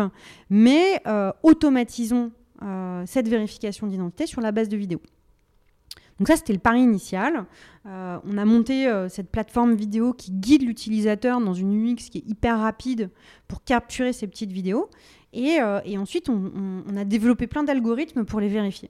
mais 0.50 1.02
euh, 1.08 1.32
automatisons 1.44 2.32
euh, 2.64 3.04
cette 3.06 3.28
vérification 3.28 3.88
d'identité 3.88 4.26
sur 4.26 4.42
la 4.42 4.52
base 4.52 4.70
de 4.70 4.78
vidéos. 4.78 5.02
Donc 6.18 6.28
ça, 6.30 6.36
c'était 6.36 6.54
le 6.54 6.60
pari 6.60 6.82
initial. 6.82 7.46
Euh, 7.86 8.18
on 8.26 8.40
a 8.40 8.46
monté 8.46 8.92
cette 9.08 9.30
plateforme 9.30 9.76
vidéo 9.76 10.14
qui 10.14 10.32
guide 10.32 10.64
l'utilisateur 10.64 11.40
dans 11.40 11.54
une 11.54 11.92
UX 11.92 12.10
qui 12.10 12.18
est 12.18 12.28
hyper 12.28 12.58
rapide 12.58 13.12
pour 13.48 13.64
capturer 13.64 14.14
ces 14.14 14.26
petites 14.26 14.52
vidéos. 14.52 14.90
Et, 15.32 15.60
ensuite, 15.98 16.30
on, 16.30 16.98
a 16.98 17.06
développé 17.06 17.46
plein 17.46 17.64
d'algorithmes 17.64 18.26
pour 18.26 18.40
les 18.40 18.48
vérifier. 18.48 18.90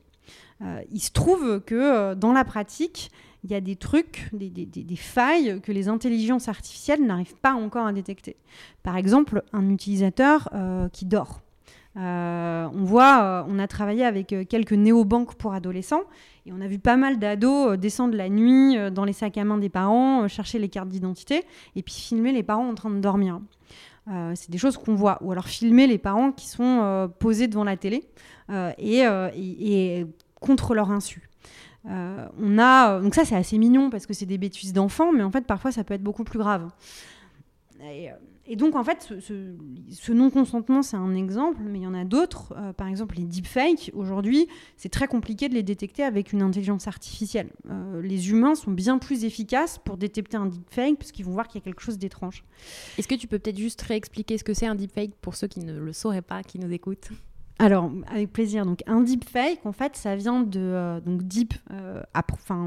Il 0.92 1.00
se 1.00 1.12
trouve 1.12 1.62
que 1.62 2.14
dans 2.16 2.34
la 2.34 2.44
pratique, 2.44 3.12
il 3.44 3.52
y 3.52 3.56
a 3.56 3.62
des 3.62 3.76
trucs, 3.76 4.30
des, 4.34 4.96
failles 4.96 5.62
que 5.62 5.72
les 5.72 5.88
intelligences 5.88 6.48
artificielles 6.48 7.06
n'arrivent 7.06 7.36
pas 7.36 7.54
encore 7.54 7.86
à 7.86 7.94
détecter. 7.94 8.36
Par 8.84 8.98
exemple, 8.98 9.44
un 9.54 9.70
utilisateur 9.70 10.50
euh, 10.54 10.90
qui 10.90 11.06
dort. 11.06 11.42
Euh, 11.96 12.68
on 12.74 13.00
euh, 13.00 13.44
on 13.48 13.58
a 13.58 13.68
travaillé 13.68 14.06
avec 14.06 14.36
quelques 14.50 14.74
néobanques 14.74 15.36
pour 15.36 15.54
adolescents 15.54 16.04
et 16.46 16.52
on 16.52 16.62
a 16.62 16.68
vu 16.68 16.78
pas 16.78 16.96
mal 16.96 17.18
d'ados 17.18 17.78
descendre 17.78 18.16
la 18.16 18.30
nuit 18.30 18.76
dans 18.92 19.04
les 19.04 19.14
sacs 19.14 19.38
à 19.38 19.46
main 19.46 19.58
des 19.58 19.70
parents, 19.70 20.28
chercher 20.28 20.60
les 20.60 20.70
cartes 20.70 20.90
d'identité 20.90 21.44
et 21.76 21.82
puis 21.82 21.94
filmer 21.94 22.34
les 22.34 22.44
parents 22.44 22.70
en 22.70 22.76
train 22.76 22.92
de 22.92 23.00
dormir. 23.00 23.40
c'est 24.36 24.52
des 24.52 24.58
choses 24.58 24.78
qu'on 24.78 24.94
voit. 24.94 25.18
Ou 25.22 25.32
alors 25.32 25.48
filmer 25.48 25.88
les 25.88 25.98
parents 25.98 26.32
qui 26.32 26.48
sont 26.48 27.10
posés 27.20 27.48
devant 27.48 27.64
la 27.64 27.78
télé 27.78 28.04
et, 28.50 30.06
contre 30.40 30.76
leur 30.76 30.92
insu. 30.92 31.30
Euh, 31.90 32.28
on 32.40 32.58
a 32.58 33.00
donc 33.00 33.16
ça 33.16 33.24
c'est 33.24 33.36
assez 33.36 33.58
mignon 33.58 33.90
parce 33.90 34.06
que 34.06 34.14
c'est 34.14 34.26
des 34.26 34.38
bêtises 34.38 34.74
d'enfants, 34.74 35.12
mais 35.12 35.24
en 35.24 35.32
fait 35.32 35.46
parfois 35.46 35.72
ça 35.72 35.84
peut 35.84 35.94
être 35.94 36.04
beaucoup 36.04 36.24
plus 36.24 36.40
grave. 36.40 36.70
Et, 37.82 38.10
euh, 38.10 38.56
donc 38.56 38.76
en 38.76 38.84
fait 38.84 39.14
ce, 39.20 40.12
non-consentement 40.12 40.82
c'est 40.82 40.98
un 40.98 41.16
exemple, 41.16 41.62
mais 41.66 41.80
il 41.80 41.84
y 41.84 41.88
en 41.88 41.94
a 41.94 42.04
d'autres. 42.04 42.54
Euh, 42.58 42.74
par 42.74 42.88
exemple 42.88 43.16
les 43.18 43.24
deepfakes 43.24 43.92
aujourd'hui 43.94 44.48
c'est 44.76 44.90
très 44.90 45.08
compliqué 45.08 45.48
de 45.48 45.54
les 45.54 45.64
détecter 45.64 46.04
avec 46.04 46.34
une 46.34 46.42
intelligence 46.42 46.88
artificielle. 46.88 47.50
les 48.02 48.30
humains 48.32 48.56
sont 48.56 48.72
bien 48.72 48.98
plus 48.98 49.24
efficaces 49.24 49.80
pour 49.80 49.98
détecter 49.98 50.38
un 50.38 50.48
deepfake 50.48 50.98
parce 50.98 51.12
qu'ils 51.12 51.26
vont 51.26 51.34
voir 51.34 51.48
qu'il 51.48 51.62
y 51.62 51.64
a 51.64 51.66
quelque 51.66 51.82
chose 51.82 51.98
d'étrange. 51.98 52.44
Est-ce 52.98 53.08
que 53.08 53.16
tu 53.16 53.28
peux 53.28 53.40
peut-être 53.40 53.60
juste 53.60 53.82
réexpliquer 53.82 54.38
ce 54.38 54.44
que 54.44 54.54
c'est 54.54 54.68
un 54.68 54.76
deepfake 54.76 55.14
pour 55.22 55.36
ceux 55.36 55.48
qui 55.48 55.60
ne 55.60 55.78
le 55.78 55.94
sauraient 55.94 56.22
pas, 56.22 56.44
qui 56.44 56.60
nous 56.60 56.72
écoutent? 56.72 57.12
Alors, 57.60 57.92
avec 58.08 58.32
plaisir. 58.32 58.66
Donc, 58.66 58.84
un 58.86 59.02
deepfake, 59.02 59.66
en 59.66 59.72
fait, 59.72 59.96
ça 59.96 60.16
vient 60.16 60.42
de. 60.42 60.60
Euh, 60.60 61.00
donc, 61.02 61.24
deep, 61.24 61.56
euh, 61.72 62.04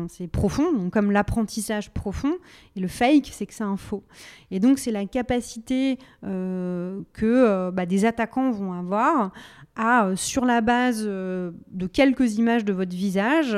c'est 0.09 0.27
profond, 0.27 0.73
donc 0.73 0.93
comme 0.93 1.13
l'apprentissage 1.13 1.91
profond. 1.91 2.33
Et 2.75 2.81
le 2.81 2.89
fake, 2.89 3.29
c'est 3.31 3.47
que 3.47 3.55
c'est 3.55 3.65
un 3.65 3.77
faux. 3.77 4.03
Et 4.51 4.59
donc, 4.59 4.81
c'est 4.81 4.91
la 4.91 5.07
capacité 5.07 5.99
euh, 6.25 7.01
que 7.13 7.71
bah, 7.71 7.87
des 7.87 8.05
attaquants 8.05 8.51
vont 8.51 8.73
avoir 8.73 9.33
à, 9.77 10.11
sur 10.17 10.45
la 10.45 10.61
base 10.61 11.05
de 11.05 11.87
quelques 11.93 12.37
images 12.39 12.65
de 12.65 12.73
votre 12.73 12.95
visage, 12.95 13.57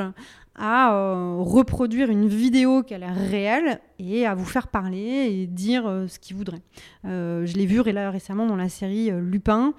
à 0.55 0.93
euh, 0.93 1.37
reproduire 1.39 2.09
une 2.11 2.27
vidéo 2.27 2.83
qui 2.83 2.93
a 2.93 2.99
l'air 2.99 3.15
réelle 3.15 3.79
et 3.97 4.27
à 4.27 4.35
vous 4.35 4.45
faire 4.45 4.67
parler 4.67 4.99
et 5.31 5.47
dire 5.47 5.87
euh, 5.87 6.07
ce 6.07 6.19
qu'ils 6.19 6.35
voudraient. 6.35 6.61
Euh, 7.05 7.45
je 7.45 7.55
l'ai 7.55 7.65
vu 7.65 7.79
récemment 7.79 8.45
dans 8.45 8.55
la 8.55 8.69
série 8.69 9.09
Lupin. 9.11 9.73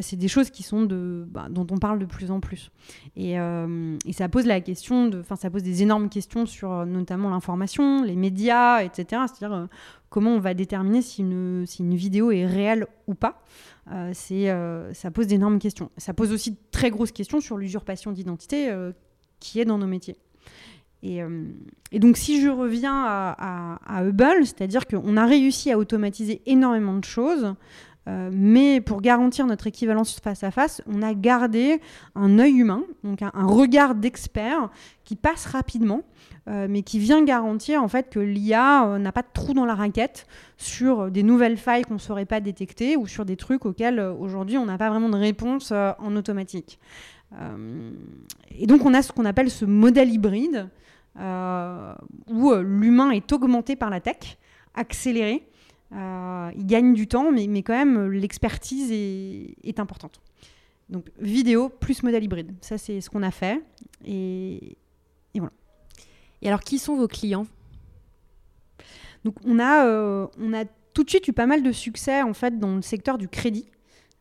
c'est 0.00 0.16
des 0.16 0.28
choses 0.28 0.50
qui 0.50 0.62
sont 0.62 0.82
de, 0.82 1.26
bah, 1.28 1.48
dont 1.50 1.66
on 1.70 1.78
parle 1.78 1.98
de 1.98 2.04
plus 2.04 2.30
en 2.30 2.40
plus. 2.40 2.70
Et, 3.16 3.36
ça 4.12 4.28
pose 4.28 4.46
la 4.46 4.60
question, 4.60 5.06
de, 5.06 5.22
ça 5.36 5.50
pose 5.50 5.62
des 5.62 5.82
énormes 5.82 6.08
questions 6.08 6.46
sur 6.46 6.84
notamment 6.86 7.30
l'information, 7.30 8.02
les 8.02 8.16
médias, 8.16 8.82
etc. 8.82 9.22
C'est-à-dire 9.26 9.68
comment 10.10 10.30
on 10.30 10.40
va 10.40 10.54
déterminer 10.54 11.02
si 11.02 11.22
une, 11.22 11.64
si 11.66 11.82
une 11.82 11.94
vidéo 11.94 12.30
est 12.30 12.46
réelle 12.46 12.86
ou 13.06 13.14
pas. 13.14 13.42
c'est, 14.12 14.54
ça 14.92 15.10
pose 15.10 15.26
d'énormes 15.26 15.58
questions. 15.58 15.90
Ça 15.96 16.14
pose 16.14 16.32
aussi 16.32 16.52
de 16.52 16.58
très 16.70 16.90
grosses 16.90 17.12
questions 17.12 17.40
sur 17.40 17.56
l'usurpation 17.56 18.12
d'identité 18.12 18.70
qui 19.40 19.60
est 19.60 19.64
dans 19.64 19.78
nos 19.78 19.86
métiers. 19.86 20.16
Et, 21.02 21.22
euh, 21.22 21.44
donc 21.92 22.16
si 22.16 22.40
je 22.40 22.48
reviens 22.48 23.04
à, 23.06 24.02
Hubble, 24.02 24.44
c'est-à-dire 24.44 24.86
qu'on 24.86 25.16
a 25.16 25.26
réussi 25.26 25.72
à 25.72 25.78
automatiser 25.78 26.42
énormément 26.46 26.94
de 26.94 27.04
choses, 27.04 27.54
euh, 28.08 28.30
mais 28.32 28.80
pour 28.80 29.02
garantir 29.02 29.46
notre 29.46 29.66
équivalence 29.66 30.18
face 30.20 30.42
à 30.42 30.50
face, 30.50 30.82
on 30.86 31.02
a 31.02 31.14
gardé 31.14 31.80
un 32.14 32.38
œil 32.38 32.54
humain, 32.54 32.84
donc 33.04 33.22
un, 33.22 33.46
regard 33.46 33.94
d'expert 33.94 34.70
qui 35.04 35.16
passe 35.16 35.46
rapidement, 35.46 36.02
euh, 36.48 36.66
mais 36.68 36.82
qui 36.82 36.98
vient 36.98 37.22
garantir 37.22 37.82
en 37.82 37.88
fait 37.88 38.08
que 38.08 38.18
l'IA 38.18 38.98
n'a 38.98 39.12
pas 39.12 39.22
de 39.22 39.28
trou 39.32 39.52
dans 39.52 39.66
la 39.66 39.74
raquette 39.74 40.26
sur 40.56 41.10
des 41.10 41.22
nouvelles 41.22 41.58
failles 41.58 41.82
qu'on 41.82 41.94
ne 41.94 41.98
saurait 41.98 42.24
pas 42.24 42.40
détecter 42.40 42.96
ou 42.96 43.06
sur 43.06 43.24
des 43.24 43.36
trucs 43.36 43.66
auxquels 43.66 44.00
aujourd'hui 44.00 44.56
on 44.56 44.66
n'a 44.66 44.78
pas 44.78 44.88
vraiment 44.88 45.10
de 45.10 45.16
réponse 45.16 45.72
en 45.72 46.16
automatique. 46.16 46.78
Euh, 47.38 47.92
et 48.50 48.66
donc 48.66 48.84
on 48.84 48.94
a 48.94 49.02
ce 49.02 49.12
qu'on 49.12 49.24
appelle 49.24 49.50
ce 49.50 49.64
modèle 49.64 50.10
hybride 50.10 50.68
euh, 51.18 51.94
où 52.28 52.50
euh, 52.50 52.62
l'humain 52.62 53.10
est 53.10 53.30
augmenté 53.32 53.76
par 53.76 53.90
la 53.90 54.00
tech, 54.00 54.38
accéléré. 54.74 55.46
il 55.92 56.66
gagne 56.66 56.94
du 56.94 57.06
temps, 57.06 57.30
mais, 57.30 57.46
mais 57.46 57.62
quand 57.62 57.76
même 57.76 58.10
l'expertise 58.10 58.90
est, 58.92 59.54
est, 59.62 59.80
importante. 59.80 60.20
Donc 60.88 61.06
vidéo 61.20 61.68
plus 61.68 62.02
modèle 62.02 62.24
hybride, 62.24 62.52
ça 62.60 62.78
c'est 62.78 63.00
ce 63.00 63.10
qu'on 63.10 63.22
a 63.22 63.30
fait. 63.30 63.62
Et, 64.04 64.76
et, 65.34 65.38
voilà. 65.38 65.52
Et 66.42 66.48
alors 66.48 66.60
qui 66.60 66.78
sont 66.78 66.96
vos 66.96 67.08
clients? 67.08 67.46
Donc 69.24 69.36
on 69.44 69.58
a, 69.58 69.84
on 70.38 70.52
a 70.54 70.64
tout 70.94 71.04
de 71.04 71.10
suite 71.10 71.28
eu 71.28 71.32
pas 71.32 71.46
mal 71.46 71.62
de 71.62 71.72
succès 71.72 72.22
en 72.22 72.32
fait 72.32 72.58
dans 72.58 72.74
le 72.74 72.82
secteur 72.82 73.18
du 73.18 73.28
crédit. 73.28 73.66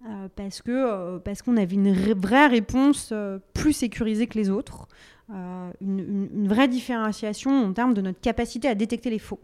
Euh, 0.08 0.30
parce 0.34 0.62
que 0.62 0.72
euh, 0.72 1.20
parce 1.20 1.42
qu'on 1.42 1.58
avait 1.58 1.76
une 1.76 1.94
vraie 2.14 2.48
réponse 2.48 3.10
euh, 3.12 3.38
plus 3.54 3.74
sécurisée 3.74 4.28
que 4.28 4.38
les 4.38 4.50
autres, 4.50 4.88
une, 5.82 6.48
vraie 6.48 6.68
différenciation 6.68 7.52
en 7.52 7.74
termes 7.74 7.94
de 7.94 8.02
notre 8.02 8.20
capacité 8.20 8.68
à 8.68 8.74
détecter 8.74 9.12
les 9.12 9.20
faux. 9.20 9.40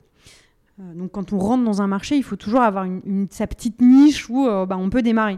donc 0.79 1.12
quand 1.12 1.31
on 1.31 1.38
rentre 1.38 1.63
dans 1.63 1.79
un 1.83 1.88
marché, 1.88 2.15
il 2.15 2.24
faut 2.24 2.38
toujours 2.38 2.62
avoir 2.62 2.88
sa 3.29 3.45
petite 3.45 3.81
niche 3.81 4.27
où 4.27 4.45
bah, 4.45 4.77
on 4.79 4.89
peut 4.89 5.03
démarrer. 5.03 5.38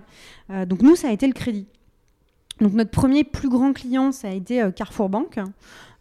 donc 0.68 0.84
nous, 0.84 0.96
ça 0.96 1.10
a 1.10 1.12
été 1.12 1.28
le 1.28 1.34
crédit. 1.34 1.68
Donc 2.62 2.72
notre 2.72 2.92
premier 2.92 3.26
plus 3.26 3.50
grand 3.50 3.74
client, 3.74 4.14
ça 4.14 4.30
a 4.30 4.32
été 4.32 4.70
Carrefour 4.74 5.10
Bank. 5.10 5.38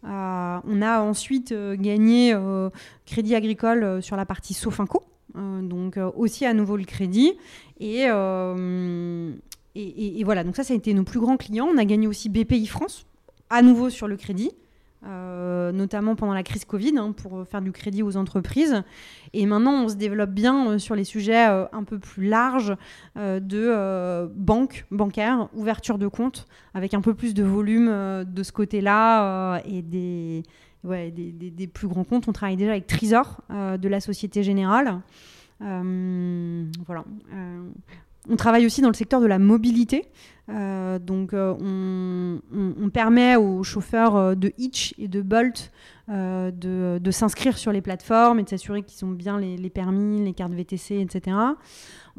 on 0.03 0.81
a 0.81 1.01
ensuite 1.01 1.53
gagné 1.73 2.33
Crédit 3.05 3.35
Agricole 3.35 4.01
sur 4.01 4.15
la 4.15 4.25
partie 4.25 4.53
Sofinco. 4.53 5.03
Euh, 5.35 5.61
donc 5.61 5.97
euh, 5.97 6.09
aussi 6.15 6.45
à 6.45 6.53
nouveau 6.53 6.77
le 6.77 6.85
crédit. 6.85 7.33
Euh, 7.81 9.31
et, 9.75 10.19
et, 10.19 10.23
voilà, 10.23 10.43
donc 10.43 10.55
ça, 10.55 10.63
ça 10.63 10.73
a 10.73 10.77
été 10.77 10.93
nos 10.93 11.03
plus 11.03 11.19
grands 11.19 11.37
clients. 11.37 11.67
On 11.71 11.77
a 11.77 11.85
gagné 11.85 12.07
aussi 12.07 12.29
BPI 12.29 12.65
France, 12.65 13.05
à 13.49 13.61
nouveau 13.61 13.89
sur 13.89 14.07
le 14.07 14.17
crédit. 14.17 14.51
notamment 15.03 16.15
pendant 16.15 16.33
la 16.33 16.41
crise 16.41 16.65
Covid, 16.65 16.97
hein, 16.97 17.11
pour 17.11 17.45
faire 17.47 17.61
du 17.61 17.71
crédit 17.71 18.01
aux 18.01 18.17
entreprises. 18.17 18.81
Et 19.33 19.45
maintenant, 19.45 19.83
on 19.83 19.89
se 19.89 19.95
développe 19.95 20.31
bien 20.31 20.79
sur 20.79 20.95
les 20.95 21.03
sujets 21.03 21.43
un 21.43 21.83
peu 21.83 21.99
plus 21.99 22.27
larges 22.27 22.75
de 23.15 24.27
banque, 24.33 24.87
bancaire, 24.89 25.47
ouverture 25.53 25.99
de 25.99 26.07
compte, 26.07 26.47
avec 26.73 26.95
un 26.95 27.01
peu 27.01 27.13
plus 27.13 27.35
de 27.35 27.43
volume 27.43 27.87
de 28.25 28.43
ce 28.43 28.51
côté-là 28.51 29.61
et 29.65 29.83
des, 29.83 30.41
ouais, 30.83 31.11
des, 31.11 31.67
plus 31.67 31.87
grands 31.87 32.03
comptes. 32.03 32.27
On 32.27 32.33
travaille 32.33 32.57
déjà 32.57 32.71
avec 32.71 32.87
Trésor 32.87 33.41
euh, 33.51 33.77
de 33.77 33.87
la 33.87 33.99
Société 33.99 34.43
Générale. 34.43 35.01
Euh, 35.61 36.65
voilà. 36.85 37.03
Euh, 38.27 38.33
on 38.33 38.35
travaille 38.35 38.65
aussi 38.65 38.81
dans 38.81 38.89
le 38.89 38.93
secteur 38.93 39.21
de 39.21 39.27
la 39.27 39.39
mobilité. 39.39 40.05
donc, 40.47 41.33
on, 41.33 42.89
permet 42.93 43.35
aux 43.35 43.63
chauffeurs 43.63 44.35
de 44.35 44.53
Hitch 44.57 44.93
et 44.97 45.07
de 45.07 45.21
Bolt 45.21 45.71
de, 46.07 47.11
s'inscrire 47.11 47.57
sur 47.57 47.71
les 47.71 47.81
plateformes 47.81 48.39
et 48.39 48.43
de 48.43 48.49
s'assurer 48.49 48.83
qu'ils 48.83 49.05
ont 49.05 49.11
bien 49.11 49.39
les, 49.39 49.69
permis, 49.69 50.23
les 50.23 50.33
cartes 50.33 50.53
VTC, 50.53 50.99
etc. 50.99 51.35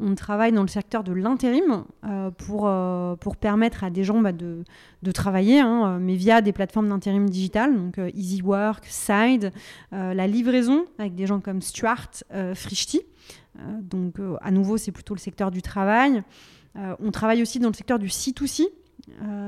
On 0.01 0.15
travaille 0.15 0.53
dans 0.53 0.61
le 0.61 0.69
secteur 0.69 1.03
de 1.03 1.11
l'intérim 1.11 1.83
euh, 2.05 2.31
pour, 2.31 2.67
euh, 2.67 3.15
pour 3.17 3.35
permettre 3.35 3.83
à 3.83 3.89
des 3.89 4.05
gens 4.05 4.21
bah, 4.21 4.31
de, 4.31 4.63
de, 5.03 5.11
travailler, 5.11 5.59
hein, 5.59 5.99
mais 5.99 6.15
via 6.15 6.41
des 6.41 6.53
plateformes 6.53 6.87
d'intérim 6.87 7.29
digital, 7.29 7.75
donc 7.75 7.97
euh, 7.97 8.09
EasyWork, 8.15 8.85
Side, 8.85 9.51
la 9.91 10.27
livraison 10.27 10.85
avec 10.97 11.15
des 11.15 11.27
gens 11.27 11.39
comme 11.39 11.61
Stuart, 11.61 12.09
Frishti. 12.55 13.01
Donc 13.81 14.15
à 14.41 14.51
nouveau, 14.51 14.77
c'est 14.77 14.91
plutôt 14.91 15.13
le 15.13 15.19
secteur 15.19 15.51
du 15.51 15.61
travail. 15.61 16.23
on 16.75 17.11
travaille 17.11 17.41
aussi 17.41 17.59
dans 17.59 17.69
le 17.69 17.73
secteur 17.73 17.99
du 17.99 18.07
C2C, 18.07 18.67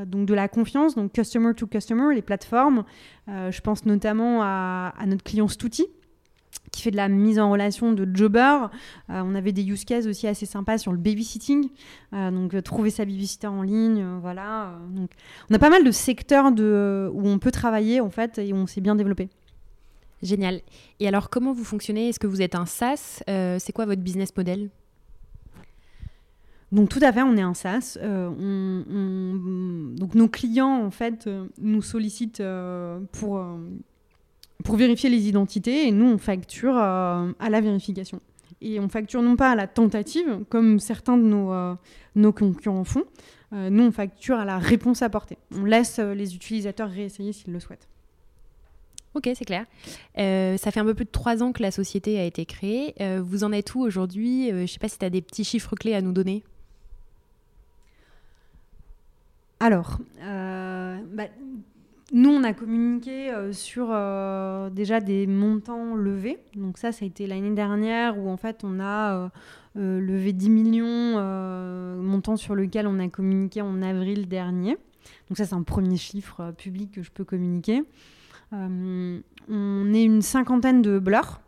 donc 0.05 0.25
de 0.25 0.33
la 0.33 0.47
confiance, 0.47 0.95
donc 0.95 1.13
customer 1.13 1.53
to 1.53 1.67
customer, 1.67 2.13
les 2.13 2.21
plateformes. 2.21 2.83
je 3.27 3.61
pense 3.61 3.85
notamment 3.85 4.41
à, 4.41 4.93
notre 5.05 5.23
client 5.23 5.47
Stouti, 5.47 5.87
qui 6.71 6.81
fait 6.81 6.91
de 6.91 6.97
la 6.97 7.09
mise 7.09 7.39
en 7.39 7.51
relation 7.51 7.91
de 7.91 8.07
jobber. 8.13 8.57
Euh, 9.09 9.21
on 9.23 9.35
avait 9.35 9.51
des 9.51 9.63
use 9.63 9.85
cases 9.85 10.05
aussi 10.05 10.27
assez 10.27 10.45
sympas 10.45 10.77
sur 10.77 10.91
le 10.91 10.97
babysitting, 10.97 11.69
euh, 12.13 12.31
donc 12.31 12.53
euh, 12.53 12.61
trouver 12.61 12.89
sa 12.89 13.05
babysitter 13.05 13.47
en 13.47 13.61
ligne, 13.61 14.03
voilà. 14.21 14.77
Donc, 14.91 15.11
on 15.49 15.55
a 15.55 15.59
pas 15.59 15.69
mal 15.69 15.83
de 15.83 15.91
secteurs 15.91 16.45
où 16.45 17.27
on 17.27 17.39
peut 17.39 17.51
travailler 17.51 18.01
en 18.01 18.09
fait 18.09 18.37
et 18.39 18.53
on 18.53 18.67
s'est 18.67 18.81
bien 18.81 18.95
développé. 18.95 19.29
Génial. 20.23 20.61
Et 20.99 21.07
alors, 21.07 21.29
comment 21.29 21.53
vous 21.53 21.63
fonctionnez? 21.63 22.09
Est-ce 22.09 22.19
que 22.19 22.27
vous 22.27 22.41
êtes 22.41 22.55
un 22.55 22.65
SaaS? 22.65 23.23
C'est 23.25 23.71
quoi 23.73 23.85
votre 23.85 24.01
business 24.01 24.35
model? 24.35 24.69
Donc 26.71 26.87
tout 26.87 26.99
à 27.01 27.11
fait, 27.11 27.21
on 27.21 27.35
est 27.35 27.41
un 27.41 27.53
SaaS. 27.53 27.97
donc 28.01 28.85
nos 30.15 30.29
clients 30.29 30.85
en 30.85 30.91
fait 30.91 31.29
nous 31.59 31.81
sollicitent 31.81 32.41
pour 33.11 33.43
vérifier 34.75 35.09
les 35.09 35.27
identités 35.27 35.87
et 35.87 35.91
nous, 35.91 36.05
on 36.05 36.17
facture 36.17 36.77
euh, 36.77 37.31
à 37.39 37.49
la 37.49 37.61
vérification. 37.61 38.21
Et 38.61 38.79
on 38.79 38.89
facture 38.89 39.21
non 39.21 39.35
pas 39.35 39.51
à 39.51 39.55
la 39.55 39.67
tentative, 39.67 40.43
comme 40.49 40.79
certains 40.79 41.17
de 41.17 41.23
nos, 41.23 41.51
euh, 41.51 41.73
nos 42.15 42.31
concurrents 42.31 42.83
font, 42.83 43.03
euh, 43.53 43.69
nous, 43.69 43.83
on 43.83 43.91
facture 43.91 44.37
à 44.37 44.45
la 44.45 44.59
réponse 44.59 45.01
apportée. 45.01 45.37
On 45.55 45.65
laisse 45.65 45.99
les 45.99 46.35
utilisateurs 46.35 46.89
réessayer 46.89 47.33
s'ils 47.33 47.53
le 47.53 47.59
souhaitent. 47.59 47.87
Ok, 49.13 49.29
c'est 49.35 49.45
clair. 49.45 49.65
ça 50.15 50.71
fait 50.71 50.79
un 50.79 50.85
peu 50.85 50.93
plus 50.93 51.05
de 51.05 51.11
trois 51.11 51.43
ans 51.43 51.51
que 51.51 51.61
la 51.61 51.71
société 51.71 52.19
a 52.19 52.23
été 52.23 52.45
créée. 52.45 52.95
vous 53.19 53.43
en 53.43 53.51
êtes 53.51 53.75
où 53.75 53.81
aujourd'hui? 53.81 54.49
Je 54.49 54.55
ne 54.55 54.65
sais 54.67 54.79
pas 54.79 54.87
si 54.87 54.97
tu 54.97 55.05
as 55.05 55.09
des 55.09 55.21
petits 55.21 55.43
chiffres 55.43 55.75
clés 55.75 55.93
à 55.93 56.01
nous 56.01 56.13
donner. 56.13 56.43
Alors, 59.59 59.99
bah, 60.21 61.27
nous, 62.13 62.29
on 62.29 62.43
a 62.43 62.51
communiqué 62.53 63.31
euh, 63.31 63.53
sur 63.53 63.87
euh, 63.89 64.69
déjà 64.69 64.99
des 64.99 65.27
montants 65.27 65.95
levés. 65.95 66.39
Donc 66.55 66.77
ça, 66.77 66.91
ça 66.91 67.05
a 67.05 67.07
été 67.07 67.25
l'année 67.25 67.51
dernière 67.51 68.19
où 68.19 68.29
en 68.29 68.35
fait 68.35 68.63
on 68.63 68.81
a 68.81 69.31
euh, 69.77 69.99
levé 70.01 70.33
10 70.33 70.49
millions, 70.49 71.21
montant 72.01 72.35
sur 72.35 72.53
lequel 72.53 72.85
on 72.85 72.99
a 72.99 73.07
communiqué 73.07 73.61
en 73.61 73.81
avril 73.81 74.27
dernier. 74.27 74.77
Donc 75.29 75.37
ça, 75.37 75.45
c'est 75.45 75.55
un 75.55 75.63
premier 75.63 75.95
chiffre 75.95 76.51
public 76.57 76.91
que 76.91 77.01
je 77.01 77.11
peux 77.11 77.23
communiquer. 77.23 77.83
On 78.51 79.93
est 79.93 80.03
une 80.03 80.21
cinquantaine 80.21 80.81
de 80.81 80.99
blurs. 80.99 81.41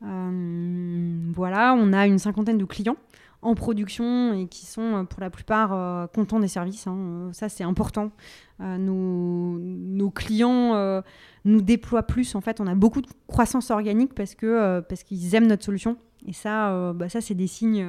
voilà, 0.00 1.74
on 1.74 1.92
a 1.92 2.06
une 2.06 2.18
cinquantaine 2.18 2.58
de 2.58 2.64
clients 2.64 2.96
en 3.42 3.54
production 3.54 4.34
et 4.34 4.46
qui 4.46 4.66
sont 4.66 4.82
euh, 4.82 5.04
pour 5.04 5.20
la 5.20 5.30
plupart 5.30 5.72
euh, 5.72 6.06
contents 6.06 6.40
des 6.40 6.48
services. 6.48 6.86
Hein. 6.86 6.96
Euh, 6.96 7.32
ça, 7.32 7.48
c'est 7.48 7.64
important. 7.64 8.10
nos, 8.58 10.10
clients 10.14 11.02
nous 11.44 11.62
déploient 11.62 12.02
plus. 12.02 12.34
En 12.34 12.40
fait, 12.40 12.60
on 12.60 12.66
a 12.66 12.74
beaucoup 12.74 13.00
de 13.00 13.08
croissance 13.26 13.70
organique 13.70 14.14
parce 14.14 14.34
que 14.34 14.80
parce 14.80 15.02
qu'ils 15.02 15.34
aiment 15.34 15.46
notre 15.46 15.64
solution. 15.64 15.96
Et 16.26 16.32
ça, 16.32 16.92
bah, 16.94 17.08
ça 17.08 17.20
c'est 17.20 17.34
des 17.34 17.46
signes. 17.46 17.86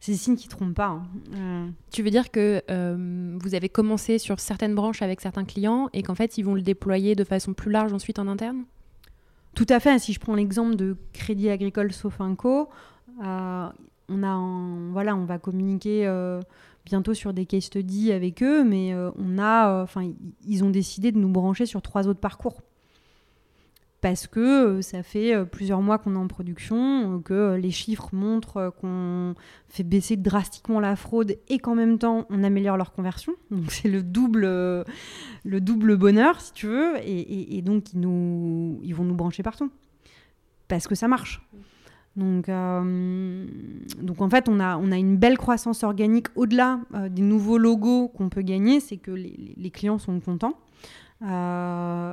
c'est 0.00 0.12
des 0.12 0.18
signes 0.18 0.36
qui 0.36 0.46
ne 0.46 0.50
trompent 0.50 0.74
pas. 0.74 1.02
Hein. 1.34 1.70
Tu 1.92 2.02
veux 2.02 2.10
dire 2.10 2.30
que 2.30 2.62
vous 3.40 3.54
avez 3.54 3.68
commencé 3.68 4.18
sur 4.18 4.40
certaines 4.40 4.74
branches 4.74 5.02
avec 5.02 5.20
certains 5.20 5.44
clients 5.44 5.88
et 5.92 6.02
qu'en 6.02 6.14
fait, 6.14 6.38
ils 6.38 6.42
vont 6.44 6.54
le 6.54 6.62
déployer 6.62 7.14
de 7.14 7.24
façon 7.24 7.52
plus 7.52 7.70
large 7.70 7.92
ensuite 7.92 8.18
en 8.18 8.28
interne? 8.28 8.64
Tout 9.54 9.66
à 9.68 9.80
fait. 9.80 9.98
Si 9.98 10.12
je 10.12 10.20
prends 10.20 10.34
l'exemple 10.34 10.76
de 10.76 10.96
Crédit 11.12 11.48
Agricole 11.48 11.92
Sofinco, 11.92 12.68
on 14.08 14.22
a 14.22 14.90
voilà, 14.92 15.16
on 15.16 15.24
va 15.24 15.38
communiquer 15.38 16.06
euh, 16.06 16.40
bientôt 16.84 17.14
sur 17.14 17.32
des 17.32 17.46
case 17.46 17.64
studies 17.64 18.12
avec 18.12 18.42
eux, 18.42 18.64
mais 18.64 18.92
euh, 18.92 19.10
on 19.18 19.38
a, 19.38 19.70
euh, 19.70 19.82
enfin, 19.82 20.10
ils 20.46 20.64
ont 20.64 20.70
décidé 20.70 21.12
de 21.12 21.18
nous 21.18 21.28
brancher 21.28 21.66
sur 21.66 21.82
trois 21.82 22.08
autres 22.08 22.20
parcours 22.20 22.60
parce 24.04 24.26
que 24.26 24.82
ça 24.82 25.02
fait 25.02 25.46
plusieurs 25.46 25.80
mois 25.80 25.96
qu'on 25.96 26.14
est 26.14 26.18
en 26.18 26.28
production, 26.28 27.22
que 27.24 27.54
les 27.54 27.70
chiffres 27.70 28.10
montrent 28.12 28.70
qu'on 28.78 29.34
fait 29.70 29.82
baisser 29.82 30.18
drastiquement 30.18 30.78
la 30.78 30.94
fraude 30.94 31.38
et 31.48 31.58
qu'en 31.58 31.74
même 31.74 31.98
temps 31.98 32.26
on 32.28 32.44
améliore 32.44 32.76
leur 32.76 32.92
conversion. 32.92 33.32
Donc 33.50 33.72
c'est 33.72 33.88
le 33.88 34.02
double, 34.02 34.42
le 34.42 35.60
double 35.62 35.96
bonheur 35.96 36.38
si 36.42 36.52
tu 36.52 36.66
veux, 36.66 36.96
et, 37.02 37.62
donc 37.62 37.94
ils, 37.94 38.04
vont 38.94 39.04
nous 39.04 39.14
brancher 39.14 39.42
partout 39.42 39.70
parce 40.68 40.86
que 40.86 40.94
ça 40.94 41.08
marche. 41.08 41.40
Donc, 42.16 42.50
euh, 42.50 43.46
en 44.18 44.30
fait, 44.30 44.48
on 44.50 44.60
a, 44.60 44.76
une 44.98 45.16
belle 45.16 45.38
croissance 45.38 45.82
organique 45.82 46.26
au-delà 46.36 46.80
euh, 46.94 47.08
des 47.08 47.22
nouveaux 47.22 47.58
logos 47.58 48.08
qu'on 48.08 48.28
peut 48.28 48.42
gagner, 48.42 48.80
c'est 48.80 48.98
que 48.98 49.10
les, 49.10 49.70
clients 49.70 49.98
sont 49.98 50.20
contents. 50.20 50.58
Euh, 51.24 52.12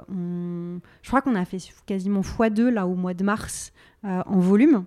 je 1.01 1.07
crois 1.07 1.21
qu'on 1.21 1.35
a 1.35 1.45
fait 1.45 1.57
quasiment 1.85 2.21
x2 2.21 2.69
là 2.69 2.87
au 2.87 2.95
mois 2.95 3.13
de 3.13 3.23
mars 3.23 3.73
en 4.03 4.39
volume. 4.39 4.85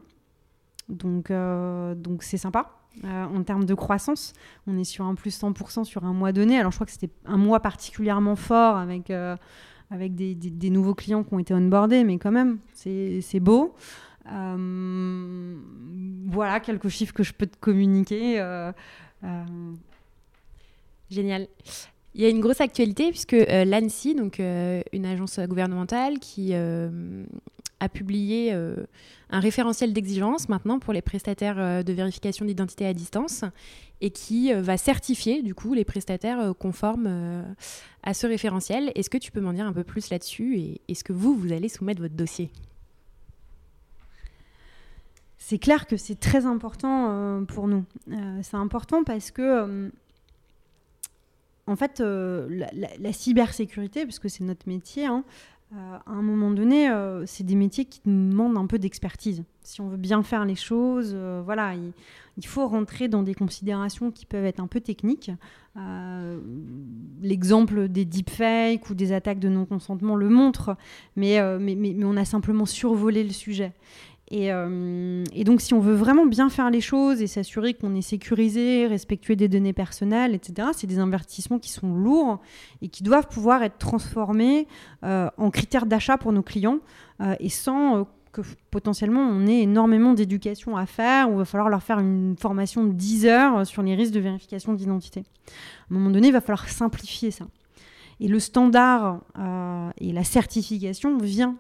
Donc 0.89 1.31
donc 1.31 2.23
c'est 2.23 2.37
sympa. 2.37 2.71
en 3.05 3.43
termes 3.43 3.65
de 3.65 3.75
croissance, 3.75 4.33
on 4.67 4.79
est 4.79 4.85
sur 4.85 5.05
un 5.05 5.15
plus 5.15 5.39
100% 5.41 5.85
sur 5.85 6.05
un 6.05 6.13
mois 6.13 6.33
donné. 6.33 6.59
Alors 6.59 6.73
je 6.73 6.77
crois 6.79 6.87
que 6.87 6.93
c'était 6.93 7.11
un 7.27 7.37
mois 7.37 7.61
particulièrement 7.61 8.37
fort 8.37 8.77
avec, 8.77 9.11
avec 9.91 10.15
des, 10.15 10.71
nouveaux 10.71 10.95
clients 10.95 11.23
qui 11.23 11.35
ont 11.35 11.39
été 11.39 11.55
onboardés, 11.55 12.05
mais 12.05 12.19
quand 12.19 12.33
même, 12.33 12.59
c'est 12.73 13.41
beau. 13.41 13.75
Euh, 14.33 15.57
voilà 16.27 16.61
quelques 16.61 16.89
chiffres 16.89 17.13
que 17.13 17.23
je 17.23 17.33
peux 17.33 17.47
te 17.47 17.57
communiquer. 17.59 18.41
Euh, 18.41 18.73
euh. 19.23 19.45
Génial. 21.11 21.49
Il 22.15 22.23
y 22.23 22.27
a 22.27 22.29
une 22.29 22.41
grosse 22.41 22.61
actualité 22.61 23.11
puisque 23.11 23.37
l'ANSI, 23.49 24.15
donc 24.15 24.39
une 24.39 25.07
agence 25.07 25.41
gouvernementale 25.41 26.21
qui 26.21 26.55
a 26.55 27.89
publié 27.93 28.53
un 28.53 29.41
référentiel 29.41 29.93
d'exigence 29.93 30.49
maintenant 30.49 30.79
pour 30.79 30.93
les 30.93 31.03
prestataires 31.03 31.83
de 31.83 31.93
vérification 31.93 32.45
d'identité 32.45 32.87
à 32.87 32.95
distance 32.95 33.45
et 34.01 34.11
qui 34.11 34.53
va 34.53 34.77
certifier 34.77 35.43
du 35.43 35.57
coup 35.57 35.75
les 35.75 35.85
prestataires 35.85 36.55
conformes 36.57 37.45
à 38.05 38.15
ce 38.15 38.29
référentiel. 38.29 38.93
Est-ce 38.95 39.11
que 39.11 39.19
tu 39.19 39.33
peux 39.33 39.41
m'en 39.41 39.53
dire 39.53 39.67
un 39.67 39.73
peu 39.73 39.85
plus 39.85 40.11
là-dessus 40.11 40.57
et 40.57 40.81
est-ce 40.87 41.03
que 41.03 41.13
vous, 41.13 41.35
vous 41.35 41.53
allez 41.53 41.69
soumettre 41.69 42.01
votre 42.01 42.15
dossier? 42.15 42.51
C'est 45.47 45.59
clair 45.59 45.87
que 45.87 45.99
c'est 45.99 46.19
très 46.19 46.47
important 46.47 47.11
euh, 47.11 47.43
pour 47.43 47.69
nous. 47.69 47.85
Euh, 48.11 48.39
c'est 48.43 48.57
important 48.57 49.05
parce 49.05 49.31
que, 49.31 49.43
euh, 49.43 49.91
en 51.67 51.77
fait, 51.77 52.01
la, 52.01 53.13
cybersécurité, 53.13 54.05
puisque 54.05 54.29
c'est 54.29 54.45
notre 54.45 54.69
métier, 54.69 55.07
hein, 55.07 55.25
à 55.73 56.03
un 56.13 56.23
moment 56.23 56.51
donné, 56.51 56.89
c'est 57.27 57.45
des 57.45 57.55
métiers 57.55 57.85
qui 57.85 58.01
demandent 58.05 58.57
un 58.57 58.67
peu 58.67 58.79
d'expertise. 58.79 59.43
Si 59.63 59.81
on 59.81 59.89
veut 59.89 59.97
bien 59.97 60.23
faire 60.23 60.45
les 60.45 60.55
choses, 60.55 61.17
voilà, 61.45 61.75
il, 61.75 62.47
faut 62.47 62.69
rentrer 62.69 63.09
dans 63.09 63.23
des 63.23 63.35
considérations 63.35 64.11
qui 64.11 64.27
peuvent 64.27 64.45
être 64.45 64.61
un 64.61 64.67
peu 64.67 64.81
techniques. 64.81 65.31
L'exemple 67.23 67.89
des 67.89 68.05
deepfakes 68.05 68.89
ou 68.91 68.95
des 68.95 69.13
attaques 69.13 69.41
de 69.41 69.49
non-consentement 69.49 70.17
le 70.17 70.29
montre, 70.29 70.77
mais, 71.17 71.41
on 71.41 72.17
a 72.17 72.25
simplement 72.25 72.67
survolé 72.67 73.25
le 73.25 73.33
sujet. 73.33 73.73
Euh, 74.33 75.25
et, 75.33 75.45
donc, 75.45 75.61
si 75.61 75.75
on 75.75 75.81
veut 75.81 75.95
vraiment 75.95 76.27
bien 76.27 76.49
faire 76.49 76.71
les 76.71 76.81
choses 76.81 77.21
et 77.21 77.27
s'assurer 77.27 77.75
qu'on 77.75 77.95
est 77.95 78.03
sécurisé, 78.03 78.87
respectuer 78.87 79.37
des 79.37 79.49
données 79.49 79.73
personnelles, 79.73 80.35
etc., 80.35 80.69
c'est 80.75 80.87
des 80.87 80.99
investissements 80.99 81.59
qui 81.59 81.71
sont 81.71 81.95
lourds 81.95 82.41
et 82.81 82.89
qui 82.89 83.03
doivent 83.03 83.29
pouvoir 83.29 83.63
être 83.63 83.79
transformés 83.79 84.67
euh, 85.05 85.29
en 85.37 85.51
critères 85.51 85.87
d'achat 85.87 86.17
pour 86.17 86.33
nos 86.33 86.43
clients 86.43 86.79
euh, 87.21 87.35
et 87.39 87.51
sans 87.51 88.07
que 88.33 88.41
potentiellement 88.73 89.21
on 89.21 89.47
ait 89.47 89.61
énormément 89.61 90.13
d'éducation 90.13 90.77
à 90.77 90.87
faire 90.87 91.31
ou 91.31 91.35
il 91.35 91.39
va 91.39 91.45
falloir 91.45 91.69
leur 91.69 91.85
faire 91.85 92.01
une 92.01 92.35
formation 92.37 92.83
de 92.83 92.93
10 92.93 93.27
heures 93.27 93.65
sur 93.65 93.81
les 93.85 93.95
risques 93.95 94.13
de 94.13 94.19
vérification 94.19 94.73
d'identité. 94.73 95.21
À 95.21 95.95
un 95.95 95.95
moment 95.95 96.11
donné, 96.11 96.29
il 96.29 96.33
va 96.33 96.41
falloir 96.41 96.69
simplifier 96.69 97.31
ça. 97.31 97.45
Et 98.19 98.27
le 98.27 98.41
standard 98.41 99.21
et 100.01 100.13
la 100.13 100.25
certification 100.25 101.17
vient 101.17 101.55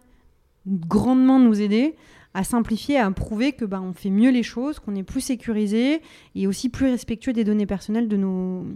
grandement 0.66 1.38
nous 1.38 1.60
aider 1.60 1.94
à 2.34 2.42
simplifier, 2.42 2.98
à 2.98 3.08
prouver 3.12 3.52
que 3.52 3.64
ben, 3.64 3.80
on 3.80 3.92
fait 3.92 4.10
mieux 4.10 4.30
les 4.30 4.42
choses, 4.42 4.80
qu'on 4.80 4.96
est 4.96 5.04
plus 5.04 5.20
sécurisé 5.20 6.02
et 6.34 6.46
aussi 6.48 6.68
plus 6.68 6.86
respectueux 6.86 7.32
des 7.32 7.44
données 7.44 7.66
personnelles 7.66 8.08
de 8.08 8.16
nos, 8.16 8.66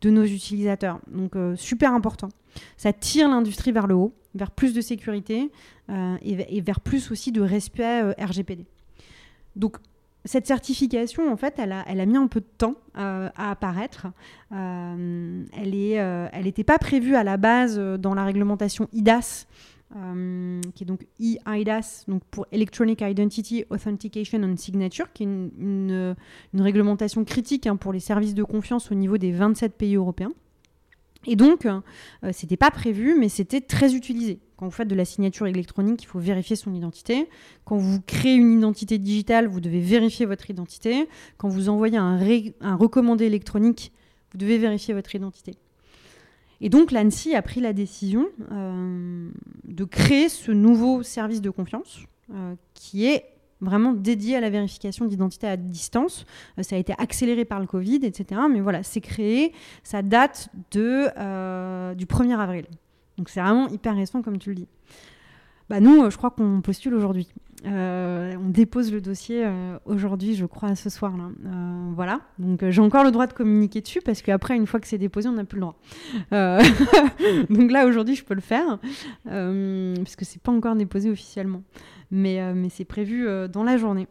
de 0.00 0.10
nos 0.10 0.24
utilisateurs. 0.24 0.98
Donc 1.06 1.36
euh, 1.36 1.54
super 1.54 1.94
important. 1.94 2.28
Ça 2.76 2.92
tire 2.92 3.28
l'industrie 3.28 3.70
vers 3.70 3.86
le 3.86 3.94
haut, 3.94 4.12
vers 4.34 4.50
plus 4.50 4.74
de 4.74 4.80
sécurité 4.80 5.52
euh, 5.90 6.16
et, 6.22 6.60
vers 6.60 6.80
plus 6.80 7.12
aussi 7.12 7.30
de 7.30 7.40
respect 7.40 8.02
euh, 8.02 8.12
RGPD. 8.18 8.66
Donc 9.54 9.76
cette 10.24 10.46
certification, 10.46 11.30
en 11.30 11.36
fait, 11.36 11.54
elle 11.58 11.70
a, 11.70 11.84
elle 11.86 12.00
a 12.00 12.06
mis 12.06 12.16
un 12.16 12.26
peu 12.26 12.40
de 12.40 12.48
temps 12.58 12.76
à 12.94 13.50
apparaître. 13.50 14.06
elle 14.50 15.44
n'était 16.42 16.64
pas 16.64 16.78
prévue 16.78 17.14
à 17.14 17.22
la 17.22 17.36
base 17.36 17.78
dans 17.78 18.14
la 18.14 18.24
réglementation 18.24 18.88
IDAS 18.94 19.46
euh, 19.96 20.60
qui 20.74 20.82
est 20.82 20.86
donc 20.86 21.06
EIDAS, 21.20 22.04
donc 22.08 22.22
pour 22.30 22.46
Electronic 22.50 23.00
Identity 23.00 23.64
Authentication 23.70 24.42
and 24.42 24.56
Signature, 24.56 25.12
qui 25.12 25.22
est 25.22 25.26
une, 25.26 26.16
réglementation 26.52 27.24
critique 27.24 27.66
hein, 27.66 27.76
pour 27.76 27.92
les 27.92 28.00
services 28.00 28.34
de 28.34 28.42
confiance 28.42 28.90
au 28.90 28.94
niveau 28.94 29.18
des 29.18 29.30
27 29.30 29.76
pays 29.76 29.94
européens. 29.94 30.32
Et 31.26 31.36
donc, 31.36 31.64
euh, 31.64 31.80
c'était 32.32 32.56
pas 32.56 32.70
prévu, 32.70 33.16
mais 33.18 33.28
c'était 33.28 33.60
très 33.60 33.94
utilisé. 33.94 34.40
Quand 34.56 34.66
vous 34.66 34.72
faites 34.72 34.88
de 34.88 34.94
la 34.94 35.04
signature 35.04 35.46
électronique, 35.46 36.02
il 36.02 36.06
faut 36.06 36.18
vérifier 36.18 36.56
son 36.56 36.74
identité. 36.74 37.28
Quand 37.64 37.76
vous 37.76 38.00
créez 38.00 38.34
une 38.34 38.58
identité 38.58 38.98
digitale, 38.98 39.46
vous 39.46 39.60
devez 39.60 39.80
vérifier 39.80 40.26
votre 40.26 40.50
identité. 40.50 41.08
Quand 41.38 41.48
vous 41.48 41.68
envoyez 41.68 41.96
un 41.96 42.76
recommandé 42.76 43.24
électronique, 43.24 43.92
vous 44.32 44.38
devez 44.38 44.58
vérifier 44.58 44.92
votre 44.92 45.14
identité. 45.14 45.56
Et 46.64 46.70
donc 46.70 46.92
l'ANSI 46.92 47.34
a 47.34 47.42
pris 47.42 47.60
la 47.60 47.74
décision 47.74 48.26
euh, 48.50 49.30
de 49.64 49.84
créer 49.84 50.30
ce 50.30 50.50
nouveau 50.50 51.02
service 51.02 51.42
de 51.42 51.50
confiance 51.50 52.00
euh, 52.32 52.54
qui 52.72 53.04
est 53.04 53.26
vraiment 53.60 53.92
dédié 53.92 54.36
à 54.36 54.40
la 54.40 54.48
vérification 54.48 55.04
d'identité 55.04 55.46
à 55.46 55.58
distance. 55.58 56.24
Euh, 56.58 56.62
ça 56.62 56.76
a 56.76 56.78
été 56.78 56.94
accéléré 56.96 57.44
par 57.44 57.60
le 57.60 57.66
Covid, 57.66 57.96
etc. 57.96 58.40
Mais 58.50 58.60
voilà, 58.60 58.82
c'est 58.82 59.02
créé, 59.02 59.52
ça 59.82 60.00
date 60.00 60.48
de, 60.70 61.94
du 61.96 62.06
1er 62.06 62.38
avril. 62.38 62.64
Donc 63.18 63.28
c'est 63.28 63.42
vraiment 63.42 63.68
hyper 63.68 63.94
récent 63.94 64.22
comme 64.22 64.38
tu 64.38 64.48
le 64.48 64.54
dis. 64.54 64.68
Bah 65.68 65.80
nous, 65.80 66.10
je 66.10 66.16
crois 66.16 66.30
qu'on 66.30 66.62
postule 66.62 66.94
aujourd'hui. 66.94 67.28
Euh, 67.66 68.34
on 68.36 68.50
dépose 68.50 68.92
le 68.92 69.00
dossier 69.00 69.44
euh, 69.44 69.78
aujourd'hui, 69.86 70.34
je 70.34 70.44
crois, 70.44 70.74
ce 70.74 70.90
soir-là. 70.90 71.30
Euh, 71.46 71.90
voilà. 71.94 72.20
Donc 72.38 72.68
j'ai 72.68 72.80
encore 72.80 73.04
le 73.04 73.10
droit 73.10 73.26
de 73.26 73.32
communiquer 73.32 73.80
dessus 73.80 74.00
parce 74.02 74.22
qu'après, 74.22 74.56
une 74.56 74.66
fois 74.66 74.80
que 74.80 74.86
c'est 74.86 74.98
déposé, 74.98 75.28
on 75.28 75.32
n'a 75.32 75.44
plus 75.44 75.60
le 75.60 75.62
droit. 75.62 75.76
donc 77.50 77.70
là, 77.70 77.86
aujourd'hui, 77.86 78.16
je 78.16 78.24
peux 78.24 78.34
le 78.34 78.40
faire 78.40 78.78
parce 79.24 80.16
que 80.16 80.24
c'est 80.24 80.42
pas 80.42 80.52
encore 80.52 80.76
déposé 80.76 81.10
officiellement. 81.10 81.62
Mais, 82.10 82.54
mais 82.54 82.68
c'est 82.68 82.84
prévu 82.84 83.26
dans 83.52 83.64
la 83.64 83.76
journée. 83.76 84.06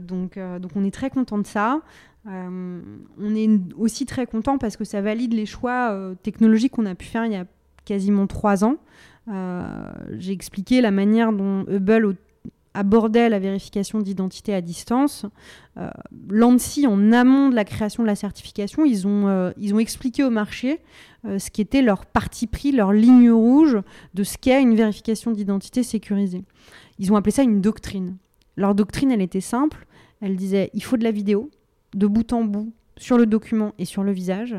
donc, 0.00 0.38
donc 0.38 0.70
on 0.74 0.84
est 0.84 0.90
très 0.90 1.10
content 1.10 1.38
de 1.38 1.46
ça. 1.46 1.82
on 2.26 3.34
est 3.34 3.50
aussi 3.76 4.06
très 4.06 4.26
content 4.26 4.58
parce 4.58 4.76
que 4.76 4.84
ça 4.84 5.00
valide 5.00 5.34
les 5.34 5.46
choix 5.46 5.96
technologiques 6.22 6.72
qu'on 6.72 6.86
a 6.86 6.94
pu 6.94 7.06
faire 7.06 7.26
il 7.26 7.32
y 7.32 7.36
a 7.36 7.44
quasiment 7.84 8.26
trois 8.26 8.64
ans. 8.64 8.76
j'ai 10.12 10.32
expliqué 10.32 10.80
la 10.80 10.90
manière 10.90 11.32
dont 11.32 11.66
Hubble, 11.68 12.16
abordait 12.74 13.28
la 13.28 13.38
vérification 13.38 13.98
d'identité 13.98 14.54
à 14.54 14.60
distance. 14.60 15.26
Euh, 15.76 15.90
L'ANSI, 16.28 16.86
en 16.86 17.12
amont 17.12 17.48
de 17.48 17.54
la 17.54 17.64
création 17.64 18.02
de 18.02 18.06
la 18.06 18.14
certification, 18.14 18.84
ils 18.84 19.06
ont, 19.06 19.28
euh, 19.28 19.50
expliqué 19.78 20.22
au 20.22 20.30
marché 20.30 20.80
euh, 21.24 21.38
ce 21.38 21.50
qui 21.50 21.60
était 21.60 21.82
leur 21.82 22.06
parti 22.06 22.46
pris, 22.46 22.72
leur 22.72 22.92
ligne 22.92 23.30
rouge 23.30 23.78
de 24.14 24.24
ce 24.24 24.38
qu'est 24.38 24.62
une 24.62 24.74
vérification 24.74 25.30
d'identité 25.30 25.82
sécurisée. 25.82 26.44
Ils 26.98 27.12
ont 27.12 27.16
appelé 27.16 27.32
ça 27.32 27.42
une 27.42 27.60
doctrine. 27.60 28.16
Leur 28.56 28.74
doctrine, 28.74 29.10
elle 29.10 29.22
était 29.22 29.40
simple. 29.40 29.86
Elle 30.20 30.36
disait 30.36 30.70
il 30.74 30.82
faut 30.82 30.96
de 30.96 31.04
la 31.04 31.10
vidéo, 31.10 31.50
de 31.94 32.06
bout 32.06 32.32
en 32.32 32.44
bout, 32.44 32.72
sur 33.00 33.16
le 33.16 33.26
document 33.26 33.72
et 33.78 33.86
sur 33.86 34.04
le 34.04 34.12
visage. 34.12 34.54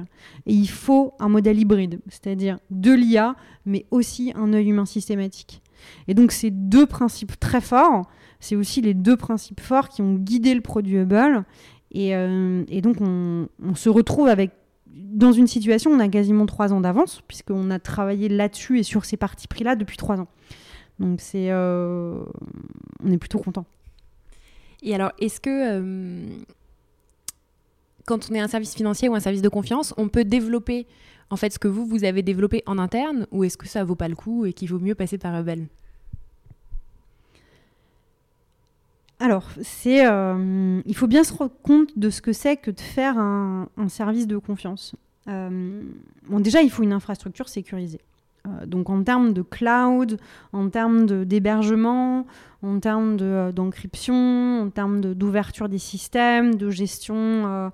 Et 0.47 0.53
il 0.53 0.69
faut 0.69 1.13
un 1.19 1.29
modèle 1.29 1.59
hybride, 1.59 2.01
c'est-à-dire 2.09 2.57
de 2.71 2.91
l'IA, 2.91 3.35
mais 3.65 3.85
aussi 3.91 4.33
un 4.35 4.51
œil 4.53 4.69
humain 4.69 4.85
systématique. 4.85 5.60
Et 6.07 6.13
donc 6.13 6.31
ces 6.31 6.51
deux 6.51 6.85
principes 6.85 7.39
très 7.39 7.61
forts, 7.61 8.09
c'est 8.39 8.55
aussi 8.55 8.81
les 8.81 8.93
deux 8.93 9.17
principes 9.17 9.61
forts 9.61 9.89
qui 9.89 10.01
ont 10.01 10.15
guidé 10.15 10.53
le 10.53 10.61
produit 10.61 10.97
Hubble. 10.97 11.45
Et, 11.91 12.15
euh, 12.15 12.63
donc 12.81 12.97
on, 13.01 13.47
se 13.75 13.89
retrouve 13.89 14.27
avec 14.27 14.51
dans 14.87 15.31
une 15.31 15.47
situation 15.47 15.91
où 15.91 15.95
on 15.95 15.99
a 15.99 16.07
quasiment 16.07 16.45
trois 16.45 16.73
ans 16.73 16.81
d'avance, 16.81 17.21
puisqu'on 17.27 17.69
a 17.69 17.79
travaillé 17.79 18.29
là-dessus 18.29 18.79
et 18.79 18.83
sur 18.83 19.05
ces 19.05 19.17
parties 19.17 19.47
pris-là 19.47 19.75
depuis 19.75 19.97
trois 19.97 20.19
ans. 20.19 20.27
Donc 20.99 21.21
c'est, 21.21 21.51
euh, 21.51 22.23
on 23.03 23.11
est 23.11 23.17
plutôt 23.17 23.39
content. 23.39 23.65
Et 24.83 24.95
alors, 24.95 25.11
est-ce 25.19 25.39
que 25.39 25.49
euh, 25.49 26.25
quand 28.05 28.29
on 28.29 28.35
est 28.35 28.39
un 28.39 28.47
service 28.47 28.73
financier 28.73 29.09
ou 29.09 29.15
un 29.15 29.19
service 29.19 29.41
de 29.41 29.49
confiance, 29.49 29.93
on 29.97 30.07
peut 30.07 30.23
développer 30.23 30.87
en 31.31 31.37
fait 31.37 31.51
ce 31.51 31.57
que 31.57 31.67
vous, 31.67 31.85
vous 31.85 32.03
avez 32.03 32.21
développé 32.21 32.61
en 32.67 32.77
interne 32.77 33.25
ou 33.31 33.43
est-ce 33.43 33.57
que 33.57 33.67
ça 33.67 33.83
vaut 33.83 33.95
pas 33.95 34.09
le 34.09 34.15
coup 34.15 34.45
et 34.45 34.53
qu'il 34.53 34.69
vaut 34.69 34.79
mieux 34.79 34.95
passer 34.95 35.17
par 35.17 35.35
Rebel 35.35 35.67
alors, 39.23 39.51
c'est, 39.61 40.03
euh, 40.07 40.81
il 40.83 40.95
faut 40.95 41.05
bien 41.05 41.23
se 41.23 41.31
rendre 41.31 41.51
compte 41.61 41.95
de 41.95 42.09
ce 42.09 42.23
que 42.23 42.33
c'est 42.33 42.57
que 42.57 42.71
de 42.71 42.79
faire 42.79 43.19
un, 43.19 43.67
service 43.87 44.25
de 44.25 44.39
confiance. 44.39 44.95
Euh, 45.27 45.83
bon, 46.27 46.39
déjà, 46.39 46.63
il 46.63 46.71
faut 46.71 46.81
une 46.81 46.91
infrastructure 46.91 47.47
sécurisée. 47.47 48.01
Euh, 48.47 48.65
donc, 48.65 48.89
en 48.89 49.03
termes 49.03 49.31
de 49.31 49.43
cloud, 49.43 50.17
en 50.53 50.69
termes 50.71 51.05
d'hébergement, 51.23 52.25
en 52.63 52.79
termes 52.79 53.51
d'encryption, 53.51 54.63
en 54.63 54.71
termes 54.71 55.01
d'ouverture 55.01 55.69
des 55.69 55.77
systèmes, 55.77 56.55
de 56.55 56.71
gestion 56.71 57.71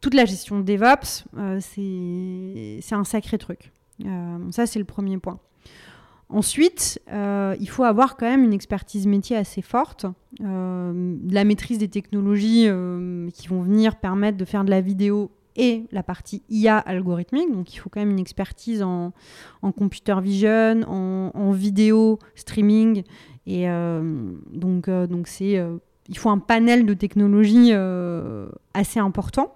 toute 0.00 0.14
la 0.14 0.24
gestion 0.24 0.60
de 0.60 0.64
DevOps, 0.64 1.24
euh, 1.36 1.60
c'est 1.60 2.94
un 2.94 3.04
sacré 3.04 3.38
truc. 3.38 3.72
Euh, 4.04 4.38
ça, 4.50 4.66
c'est 4.66 4.78
le 4.78 4.84
premier 4.84 5.18
point. 5.18 5.38
Ensuite, 6.30 7.00
euh, 7.12 7.56
il 7.60 7.68
faut 7.68 7.82
avoir 7.82 8.16
quand 8.16 8.26
même 8.26 8.44
une 8.44 8.52
expertise 8.52 9.06
métier 9.06 9.36
assez 9.36 9.62
forte, 9.62 10.06
la 10.38 11.44
maîtrise 11.44 11.78
des 11.78 11.88
technologies 11.88 12.68
qui 13.34 13.48
vont 13.48 13.62
venir 13.62 13.96
permettre 13.96 14.38
de 14.38 14.44
faire 14.44 14.64
de 14.64 14.70
la 14.70 14.80
vidéo 14.80 15.32
et 15.56 15.86
la 15.90 16.04
partie 16.04 16.42
IA 16.48 16.78
algorithmique. 16.78 17.52
Donc, 17.52 17.74
il 17.74 17.78
faut 17.78 17.90
quand 17.90 17.98
même 17.98 18.12
une 18.12 18.20
expertise 18.20 18.80
en, 18.80 19.12
computer 19.76 20.14
vision, 20.22 20.82
en, 20.86 21.50
vidéo 21.50 22.20
streaming. 22.36 23.02
Et 23.46 23.66
donc, 24.52 24.86
c'est, 25.26 25.60
il 26.08 26.16
faut 26.16 26.30
un 26.30 26.38
panel 26.38 26.86
de 26.86 26.94
technologies 26.94 27.72
assez 28.72 29.00
important. 29.00 29.52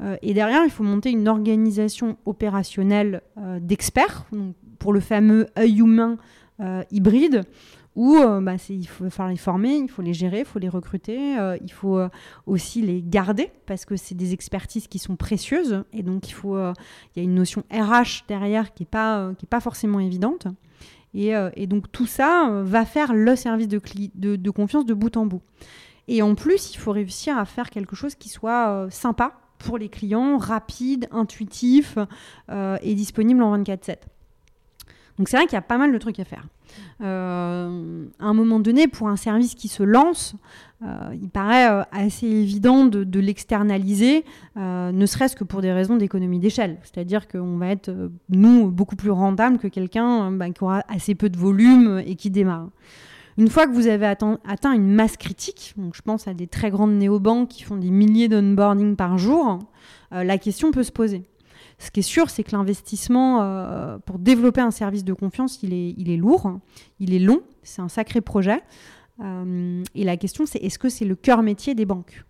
Euh, 0.00 0.16
et 0.22 0.34
derrière, 0.34 0.64
il 0.64 0.70
faut 0.70 0.84
monter 0.84 1.10
une 1.10 1.28
organisation 1.28 2.16
opérationnelle 2.26 3.22
euh, 3.38 3.58
d'experts 3.60 4.26
pour 4.78 4.92
le 4.92 5.00
fameux 5.00 5.46
œil 5.58 5.78
humain 5.78 6.18
euh, 6.60 6.82
hybride 6.90 7.42
où 7.96 8.18
bah, 8.42 8.54
il 8.70 8.88
faut 8.88 9.04
les 9.28 9.36
former, 9.36 9.76
il 9.76 9.88
faut 9.88 10.02
les 10.02 10.14
gérer, 10.14 10.40
il 10.40 10.44
faut 10.44 10.58
les 10.58 10.68
recruter, 10.68 11.36
il 11.62 11.70
faut 11.70 12.00
aussi 12.44 12.82
les 12.82 13.00
garder 13.00 13.52
parce 13.66 13.84
que 13.84 13.94
c'est 13.94 14.16
des 14.16 14.32
expertises 14.32 14.88
qui 14.88 14.98
sont 14.98 15.14
précieuses 15.14 15.84
et 15.92 16.02
donc 16.02 16.28
il 16.28 16.72
y 17.14 17.20
a 17.20 17.22
une 17.22 17.36
notion 17.36 17.62
RH 17.70 18.24
derrière 18.26 18.74
qui 18.74 18.82
est 18.82 18.86
pas 18.86 19.60
forcément 19.60 20.00
évidente 20.00 20.48
et, 21.14 21.66
donc 21.68 21.92
tout 21.92 22.06
ça 22.06 22.62
va 22.64 22.84
faire 22.84 23.14
le 23.14 23.36
service 23.36 23.68
de, 23.68 24.50
confiance 24.50 24.86
de 24.86 24.94
bout 24.94 25.16
en 25.16 25.26
bout. 25.26 25.42
Et 26.08 26.20
en 26.20 26.34
plus, 26.34 26.74
il 26.74 26.78
faut 26.78 26.90
réussir 26.90 27.38
à 27.38 27.44
faire 27.44 27.70
quelque 27.70 27.94
chose 27.94 28.16
qui 28.16 28.28
soit 28.28 28.88
sympa 28.90 29.36
pour 29.64 29.78
les 29.78 29.88
clients, 29.88 30.36
rapide, 30.36 31.08
intuitif 31.10 31.98
euh, 32.50 32.76
et 32.82 32.94
disponible 32.94 33.42
en 33.42 33.58
24/7. 33.58 33.96
Donc 35.18 35.28
c'est 35.28 35.36
vrai 35.36 35.46
qu'il 35.46 35.54
y 35.54 35.58
a 35.58 35.62
pas 35.62 35.78
mal 35.78 35.92
de 35.92 35.98
trucs 35.98 36.20
à 36.20 36.24
faire. 36.24 36.44
Euh, 37.00 38.04
à 38.18 38.24
un 38.24 38.34
moment 38.34 38.58
donné, 38.58 38.88
pour 38.88 39.08
un 39.08 39.16
service 39.16 39.54
qui 39.54 39.68
se 39.68 39.84
lance, 39.84 40.34
euh, 40.82 41.14
il 41.14 41.28
paraît 41.28 41.84
assez 41.92 42.26
évident 42.26 42.84
de, 42.84 43.20
l'externaliser, 43.20 44.24
ne 44.56 45.06
serait-ce 45.06 45.36
que 45.36 45.44
pour 45.44 45.60
des 45.60 45.72
raisons 45.72 45.96
d'économie 45.96 46.40
d'échelle. 46.40 46.78
C'est-à-dire 46.82 47.28
qu'on 47.28 47.58
va 47.58 47.68
être, 47.68 47.92
nous, 48.28 48.70
beaucoup 48.70 48.96
plus 48.96 49.12
rentable 49.12 49.58
que 49.58 49.68
quelqu'un 49.68 50.32
bah, 50.32 50.50
qui 50.50 50.64
aura 50.64 50.82
assez 50.88 51.14
peu 51.14 51.28
de 51.28 51.38
volume 51.38 52.02
et 52.04 52.16
qui 52.16 52.30
démarre. 52.30 52.70
Une 53.36 53.48
fois 53.48 53.66
que 53.66 53.72
vous 53.72 53.88
avez 53.88 54.06
atteint, 54.06 54.72
une 54.72 54.92
masse 54.92 55.16
critique, 55.16 55.74
donc 55.76 55.96
je 55.96 56.02
pense 56.02 56.28
à 56.28 56.34
des 56.34 56.46
très 56.46 56.70
grandes 56.70 56.92
néobanques 56.92 57.48
qui 57.48 57.64
font 57.64 57.76
des 57.76 57.90
milliers 57.90 58.28
d'onboarding 58.28 58.94
par 58.94 59.18
jour, 59.18 59.58
euh, 60.12 60.22
la 60.22 60.38
question 60.38 60.70
peut 60.70 60.84
se 60.84 60.92
poser. 60.92 61.24
Ce 61.78 61.90
qui 61.90 62.00
est 62.00 62.04
sûr, 62.04 62.30
c'est 62.30 62.44
que 62.44 62.52
l'investissement 62.52 63.42
euh, 63.42 63.98
pour 63.98 64.20
développer 64.20 64.60
un 64.60 64.70
service 64.70 65.04
de 65.04 65.12
confiance, 65.12 65.62
il 65.64 65.72
est, 65.74 66.16
lourd, 66.16 66.60
il 67.00 67.12
est 67.12 67.18
long, 67.18 67.42
c'est 67.64 67.82
un 67.82 67.88
sacré 67.88 68.20
projet. 68.20 68.62
Euh, 69.20 69.82
et 69.96 70.04
la 70.04 70.16
question, 70.16 70.46
c'est 70.46 70.58
est-ce 70.58 70.78
que 70.78 70.88
c'est 70.88 71.04
le 71.04 71.16
cœur 71.16 71.42
métier 71.42 71.74
des 71.74 71.86
banques? 71.86 72.24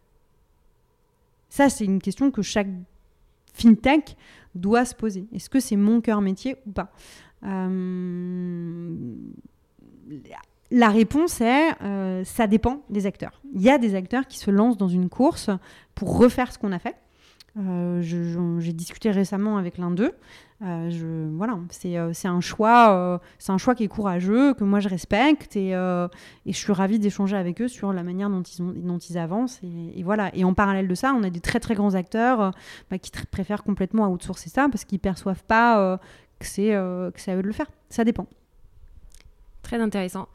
Ça, 1.50 1.68
c'est 1.68 1.84
une 1.84 2.00
question 2.00 2.30
que 2.30 2.40
chaque 2.40 2.68
fintech 3.52 4.16
doit 4.54 4.86
se 4.86 4.94
poser. 4.94 5.26
Est-ce 5.32 5.50
que 5.50 5.60
c'est 5.60 5.76
mon 5.76 6.00
cœur 6.00 6.22
métier 6.22 6.56
ou 6.66 6.72
pas? 6.72 6.90
La 10.70 10.88
réponse 10.88 11.40
est 11.40 12.24
ça 12.24 12.46
dépend 12.46 12.82
des 12.90 13.06
acteurs. 13.06 13.40
Il 13.54 13.62
y 13.62 13.70
a 13.70 13.78
des 13.78 13.94
acteurs 13.94 14.26
qui 14.26 14.38
se 14.38 14.50
lancent 14.50 14.76
dans 14.76 14.88
une 14.88 15.08
course 15.08 15.50
pour 15.94 16.18
refaire 16.18 16.52
ce 16.52 16.58
qu'on 16.58 16.72
a 16.72 16.78
fait. 16.78 16.96
J'ai 17.56 18.72
discuté 18.72 19.10
récemment 19.10 19.58
avec 19.58 19.78
l'un 19.78 19.90
d'eux. 19.90 20.12
Euh, 20.62 21.28
voilà, 21.36 21.58
c'est 21.70 21.98
euh, 21.98 22.12
un 22.24 22.40
choix, 22.40 22.92
euh, 22.92 23.18
c'est 23.38 23.52
un 23.52 23.58
choix 23.58 23.74
qui 23.74 23.84
est 23.84 23.88
courageux, 23.88 24.54
que 24.54 24.64
moi 24.64 24.80
je 24.80 24.88
respecte 24.88 25.56
et, 25.56 25.72
je 25.72 26.10
suis 26.52 26.72
ravie 26.72 26.98
d'échanger 26.98 27.36
avec 27.36 27.60
eux 27.60 27.68
sur 27.68 27.92
la 27.92 28.02
manière 28.02 28.30
dont 28.30 28.42
ils, 28.42 29.18
avancent 29.18 29.60
et, 29.62 30.02
voilà. 30.02 30.34
Et 30.34 30.44
en 30.44 30.54
parallèle 30.54 30.88
de 30.88 30.94
ça, 30.94 31.12
on 31.14 31.22
a 31.22 31.30
des 31.30 31.40
très 31.40 31.60
très 31.60 31.74
grands 31.74 31.94
acteurs 31.94 32.52
bah, 32.90 32.98
qui 32.98 33.10
préfèrent 33.30 33.62
complètement 33.62 34.08
outsourcer 34.10 34.48
ça 34.48 34.68
parce 34.70 34.84
qu'ils 34.84 35.00
perçoivent 35.00 35.44
pas 35.44 35.98
que 36.38 36.46
c'est 36.46 36.72
à 36.72 37.06
eux 37.36 37.42
de 37.42 37.46
le 37.46 37.52
faire. 37.52 37.70
Ça 37.90 38.04
dépend. 38.04 38.26
Très 39.64 39.80
intéressant. 39.80 40.28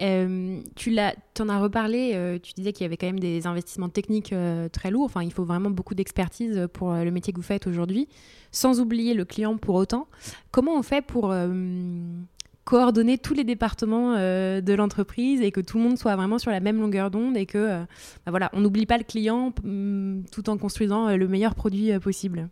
Euh, 0.00 0.60
tu 0.76 0.90
l'as, 0.90 1.14
en 1.40 1.48
as 1.48 1.58
reparlé, 1.58 2.12
euh, 2.14 2.38
tu 2.40 2.52
disais 2.54 2.72
qu'il 2.72 2.84
y 2.84 2.86
avait 2.86 2.96
quand 2.96 3.08
même 3.08 3.18
des 3.18 3.48
investissements 3.48 3.88
techniques 3.88 4.32
euh, 4.32 4.68
très 4.68 4.92
lourds. 4.92 5.06
Enfin, 5.06 5.24
il 5.24 5.32
faut 5.32 5.44
vraiment 5.44 5.70
beaucoup 5.70 5.96
d'expertise 5.96 6.68
pour 6.72 6.94
le 6.94 7.10
métier 7.10 7.32
que 7.32 7.38
vous 7.38 7.44
faites 7.44 7.66
aujourd'hui, 7.66 8.08
sans 8.52 8.80
oublier 8.80 9.12
le 9.14 9.24
client 9.24 9.56
pour 9.56 9.74
autant. 9.74 10.06
Comment 10.52 10.76
on 10.78 10.82
fait 10.84 11.02
pour 11.02 11.34
coordonner 12.64 13.18
tous 13.18 13.34
les 13.34 13.44
départements 13.44 14.14
de 14.14 14.74
l'entreprise 14.74 15.40
et 15.40 15.50
que 15.50 15.60
tout 15.60 15.78
le 15.78 15.84
monde 15.84 15.98
soit 15.98 16.14
vraiment 16.14 16.38
sur 16.38 16.52
la 16.52 16.60
même 16.60 16.80
longueur 16.80 17.10
d'onde 17.10 17.36
et 17.36 17.46
que 17.46 17.80
bah 18.24 18.30
voilà, 18.30 18.50
on 18.52 18.60
n'oublie 18.60 18.86
pas 18.86 18.98
le 18.98 19.04
client 19.04 19.52
mm, 19.64 20.26
tout 20.30 20.48
en 20.48 20.58
construisant 20.58 21.16
le 21.16 21.28
meilleur 21.28 21.56
produit 21.56 21.98
possible? 21.98 22.48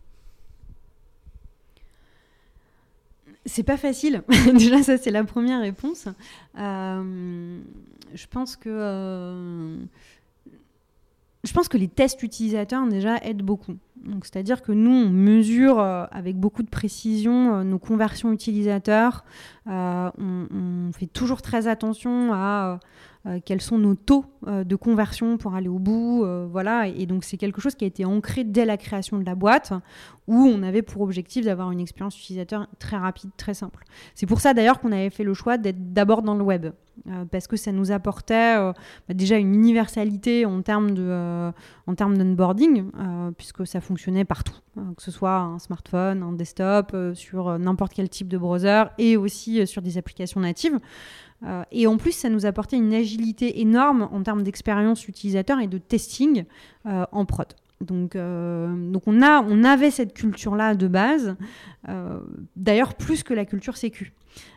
C'est 3.45 3.63
pas 3.63 3.77
facile. 3.77 4.23
Déjà, 4.53 4.81
ça, 4.81 4.97
c'est 4.97 5.11
la 5.11 5.23
première 5.23 5.61
réponse. 5.61 6.07
Euh, 6.57 7.59
je 8.13 8.25
pense 8.27 8.55
que. 8.55 8.69
Euh, 8.69 9.77
je 11.43 11.53
pense 11.53 11.67
que 11.67 11.77
les 11.77 11.87
tests 11.87 12.23
utilisateurs 12.23 12.87
déjà 12.87 13.17
aident 13.17 13.43
beaucoup. 13.43 13.75
C'est-à-dire 14.23 14.63
que 14.63 14.71
nous, 14.71 14.89
on 14.89 15.09
mesure 15.11 15.79
euh, 15.79 16.05
avec 16.09 16.37
beaucoup 16.37 16.63
de 16.63 16.69
précision 16.69 17.63
nos 17.63 17.77
conversions 17.77 18.31
utilisateurs. 18.31 19.23
On, 19.67 20.89
fait 20.97 21.05
toujours 21.05 21.43
très 21.43 21.67
attention 21.67 22.33
à 22.33 22.79
euh, 23.27 23.39
quels 23.43 23.61
sont 23.61 23.79
nos 23.79 23.95
taux 23.95 24.25
euh, 24.47 24.63
de 24.63 24.75
conversion 24.75 25.37
pour 25.37 25.55
aller 25.55 25.67
au 25.67 25.79
bout. 25.79 26.23
Euh, 26.23 26.47
voilà. 26.49 26.87
Et, 26.87 27.07
donc, 27.07 27.23
c'est 27.23 27.37
quelque 27.37 27.59
chose 27.59 27.73
qui 27.73 27.83
a 27.83 27.87
été 27.87 28.05
ancré 28.05 28.43
dès 28.43 28.65
la 28.65 28.77
création 28.77 29.17
de 29.17 29.25
la 29.25 29.33
boîte, 29.33 29.73
où 30.27 30.35
on 30.35 30.61
avait 30.61 30.83
pour 30.83 31.01
objectif 31.01 31.43
d'avoir 31.45 31.71
une 31.71 31.79
expérience 31.79 32.19
utilisateur 32.19 32.67
très 32.77 32.97
rapide, 32.97 33.31
très 33.35 33.55
simple. 33.55 33.83
C'est 34.13 34.27
pour 34.27 34.41
ça 34.41 34.53
d'ailleurs 34.53 34.79
qu'on 34.79 34.91
avait 34.91 35.09
fait 35.09 35.23
le 35.23 35.33
choix 35.33 35.57
d'être 35.57 35.93
d'abord 35.93 36.21
dans 36.21 36.35
le 36.35 36.43
web. 36.43 36.67
parce 37.29 37.47
que 37.47 37.57
ça 37.57 37.71
nous 37.71 37.91
apportait 37.91 38.55
bah, 38.55 39.13
déjà 39.13 39.37
une 39.37 39.53
universalité 39.53 40.45
en 40.45 40.61
termes 40.61 40.91
de 40.91 41.51
en 41.85 41.95
termes 41.95 42.15
puisque 43.37 43.67
ça 43.67 43.81
fonctionnait 43.81 44.25
partout 44.25 44.55
que 44.95 45.03
ce 45.03 45.11
soit 45.11 45.37
un 45.37 45.59
smartphone 45.59 46.23
un 46.23 46.31
desktop 46.31 46.95
sur 47.13 47.59
n'importe 47.59 47.93
quel 47.93 48.09
type 48.09 48.27
de 48.27 48.37
browser 48.37 48.85
et 48.97 49.17
aussi 49.17 49.67
sur 49.67 49.81
des 49.81 49.97
applications 49.97 50.39
natives 50.39 50.79
euh, 51.43 51.63
et 51.71 51.87
en 51.87 51.97
plus, 51.97 52.11
ça 52.11 52.29
nous 52.29 52.45
apportait 52.45 52.77
une 52.77 52.93
agilité 52.93 53.61
énorme 53.61 54.07
en 54.11 54.23
termes 54.23 54.43
d'expérience 54.43 55.07
utilisateur 55.07 55.59
et 55.59 55.67
de 55.67 55.77
testing 55.77 56.45
euh, 56.85 57.05
en 57.11 57.25
prod. 57.25 57.47
Donc, 57.81 58.15
euh, 58.15 58.73
donc 58.91 59.03
on, 59.05 59.21
a, 59.21 59.41
on 59.41 59.63
avait 59.63 59.91
cette 59.91 60.13
culture-là 60.13 60.75
de 60.75 60.87
base, 60.87 61.35
d'ailleurs 62.55 62.95
plus 62.95 63.21
que 63.21 63.33
la 63.33 63.45
culture 63.45 63.77
sécu. 63.77 64.13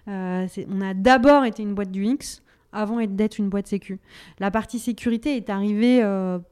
on 0.06 0.80
a 0.80 0.94
d'abord 0.94 1.44
été 1.44 1.62
une 1.62 1.74
boîte 1.74 1.90
du 1.90 2.04
X 2.04 2.42
avant 2.72 3.04
d'être 3.04 3.38
une 3.38 3.48
boîte 3.48 3.66
sécu. 3.66 3.98
La 4.38 4.50
partie 4.50 4.78
sécurité 4.78 5.36
est 5.36 5.50
arrivée 5.50 6.02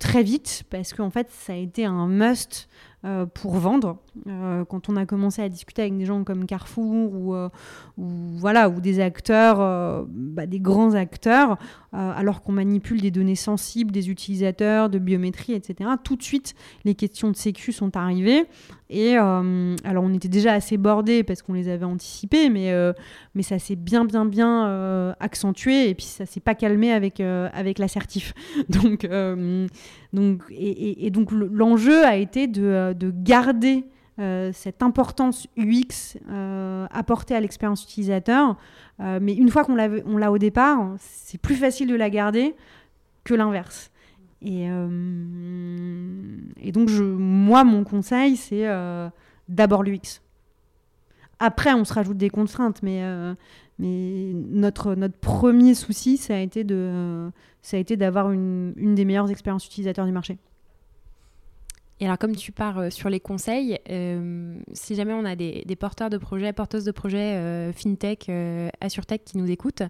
très 0.01 0.25
vite 0.25 0.65
parce 0.69 0.93
qu'en 0.93 1.09
fait 1.09 1.29
ça 1.31 1.53
a 1.53 1.57
été 1.57 1.85
un 1.85 2.09
must 2.09 2.69
euh, 3.07 3.25
pour 3.25 3.55
vendre. 3.55 3.99
Euh, 4.27 4.64
quand 4.64 4.88
on 4.88 4.97
a 4.97 5.07
commencé 5.07 5.40
à 5.40 5.49
discuter 5.49 5.83
avec 5.83 5.97
des 5.97 6.07
gens 6.07 6.25
comme 6.25 6.45
Carrefour 6.45 7.12
ou, 7.14 7.35
euh, 7.35 7.49
voilà, 7.97 8.69
ou 8.69 8.81
des 8.81 8.99
acteurs, 8.99 10.05
bah, 10.09 10.47
des 10.47 10.59
grands 10.59 10.95
acteurs, 10.95 11.57
alors 11.92 12.42
qu'on 12.42 12.53
manipule 12.53 13.01
des 13.01 13.11
données 13.11 13.37
sensibles 13.37 13.92
des 13.92 14.11
utilisateurs, 14.11 14.90
de 14.90 14.99
biométrie, 14.99 15.53
etc., 15.53 15.90
tout 16.03 16.16
de 16.16 16.23
suite, 16.23 16.55
les 16.85 16.95
questions 16.95 17.31
de 17.31 17.37
sécu 17.37 17.73
sont 17.73 17.97
arrivées. 17.97 18.45
Et 18.90 19.16
alors, 19.16 20.05
on 20.05 20.12
était 20.12 20.29
déjà 20.29 20.53
assez 20.53 20.77
bordés 20.77 21.23
parce 21.23 21.42
qu'on 21.42 21.55
les 21.55 21.69
avait 21.69 21.87
anticipées, 21.87 22.51
mais, 22.51 22.73
mais 23.35 23.42
ça 23.42 23.59
s'est 23.59 23.77
bien, 23.77 24.05
bien, 24.05 24.27
bien 24.27 25.14
accentué 25.21 25.88
et 25.88 25.95
puis 25.95 26.05
ça 26.05 26.27
s'est 26.27 26.40
pas 26.40 26.55
calmé 26.55 26.92
avec, 26.92 27.21
avec 27.21 27.79
l'assertif. 27.79 28.35
Donc, 28.69 29.09
donc, 30.16 30.42
et, 30.50 31.11
donc 31.11 31.31
l'enjeu 31.31 32.05
a 32.05 32.16
été 32.16 32.46
de, 32.46 32.62
euh, 32.64 32.94
garder 33.14 33.85
euh, 34.18 34.50
cette 34.55 34.83
importance 34.83 35.46
UX 35.59 36.16
euh, 36.31 36.87
apportée 36.90 37.35
à 37.37 37.40
l'expérience 37.40 37.85
utilisateur. 37.85 38.57
mais 38.98 39.35
une 39.35 39.50
fois 39.50 39.62
qu'on 39.64 39.74
l'a 39.74 40.33
au 40.33 40.38
départ, 40.38 40.94
c'est 40.98 41.38
plus 41.38 41.55
facile 41.55 41.88
de 41.88 41.94
la 41.94 42.09
garder 42.09 42.57
que 43.24 43.35
l'inverse. 43.35 43.90
Et, 44.42 44.64
et, 46.62 46.72
donc, 46.72 46.88
je, 46.88 47.02
moi, 47.02 47.64
mon 47.64 47.85
conseil, 47.85 48.37
c'est 48.37 48.66
d'abord 49.48 49.83
l'UX. 49.83 50.22
Après, 51.38 51.74
on 51.74 51.85
se 51.85 51.92
rajoute 51.92 52.16
des 52.16 52.31
contraintes, 52.31 52.83
mais, 52.83 53.02
mais 53.79 54.33
notre, 54.35 54.97
premier 55.21 55.75
souci, 55.75 56.17
ça 56.17 56.35
a 56.35 56.39
été 56.39 56.65
d'avoir 56.65 58.31
une, 58.33 58.73
une, 58.77 58.95
des 58.95 59.05
meilleures 59.05 59.31
expériences 59.31 59.67
utilisateurs 59.67 60.07
du 60.07 60.12
marché. 60.12 60.39
Et 61.99 62.05
alors, 62.05 62.19
comme 62.19 62.37
tu 62.37 62.53
pars 62.53 62.79
euh, 62.79 62.91
sur 62.91 63.09
les 63.09 63.21
conseils, 63.21 63.79
euh, 63.89 64.55
si 64.75 64.95
jamais 64.95 65.15
on 65.15 65.25
a 65.25 65.35
des, 65.35 65.65
porteurs 65.79 66.11
de 66.11 66.19
projets, 66.19 66.53
porteuses 66.53 66.85
de 66.85 66.91
projets 66.91 67.37
euh, 67.37 67.73
FinTech, 67.73 68.31
AssureTech 68.81 69.25
qui 69.25 69.39
nous 69.39 69.51
écoutent, 69.51 69.83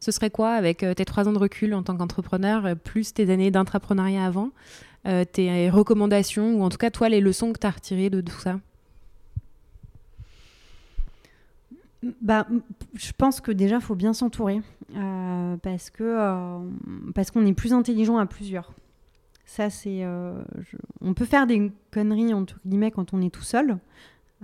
ce 0.00 0.12
serait 0.12 0.30
quoi 0.30 0.50
avec 0.50 0.78
tes 0.78 1.04
trois 1.04 1.28
ans 1.28 1.32
de 1.32 1.38
recul 1.38 1.74
en 1.74 1.82
tant 1.82 1.96
qu'entrepreneur, 1.96 2.76
plus 2.76 3.12
tes 3.12 3.30
années 3.30 3.50
d'intrapreneuriat 3.50 4.24
avant, 4.24 4.50
tes 5.32 5.70
recommandations, 5.70 6.54
ou 6.54 6.62
en 6.62 6.68
tout 6.68 6.76
cas, 6.76 6.90
toi, 6.90 7.08
les 7.08 7.20
leçons 7.20 7.52
que 7.52 7.58
tu 7.58 7.66
as 7.66 7.70
retirées 7.70 8.08
de 8.08 8.20
tout 8.20 8.38
ça? 8.38 8.60
Bah, 12.02 12.46
je 12.94 13.12
pense 13.16 13.40
que 13.40 13.50
déjà, 13.50 13.76
il 13.76 13.82
faut 13.82 13.96
bien 13.96 14.12
s'entourer 14.12 14.60
euh, 14.96 15.56
parce 15.56 15.90
que 15.90 16.04
euh, 16.04 16.58
parce 17.14 17.30
qu'on 17.30 17.44
est 17.44 17.54
plus 17.54 17.72
intelligent 17.72 18.18
à 18.18 18.26
plusieurs. 18.26 18.72
Ça, 19.44 19.70
c'est, 19.70 20.04
euh, 20.04 20.42
on 21.00 21.14
peut 21.14 21.24
faire 21.24 21.46
des 21.46 21.72
conneries 21.90 22.34
entre 22.34 22.60
guillemets 22.66 22.90
quand 22.90 23.14
on 23.14 23.22
est 23.22 23.30
tout 23.30 23.42
seul. 23.42 23.78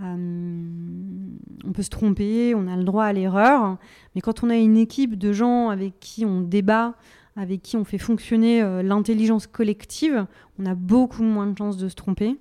on 0.01 1.73
peut 1.73 1.83
se 1.83 1.91
tromper, 1.91 2.55
on 2.55 2.67
a 2.67 2.77
le 2.77 2.85
droit 2.85 3.05
à 3.05 3.13
l'erreur, 3.13 3.77
mais 4.15 4.21
quand 4.21 4.43
on 4.43 4.51
a 4.51 4.57
une 4.57 4.77
équipe 4.77 5.17
de 5.17 5.33
gens 5.33 5.69
avec 5.69 6.01
qui 6.01 6.25
on 6.25 6.41
débat, 6.41 6.95
avec 7.37 7.63
qui 7.63 7.77
on 7.77 7.85
fait 7.85 7.99
fonctionner 7.99 8.63
l'intelligence 8.83 9.47
collective, 9.47 10.27
on 10.59 10.67
a 10.67 10.75
beaucoup 10.75 11.23
moins 11.23 11.47
de 11.47 11.57
chances 11.57 11.77
de 11.77 11.89
se 11.89 11.95
tromper. 11.95 12.39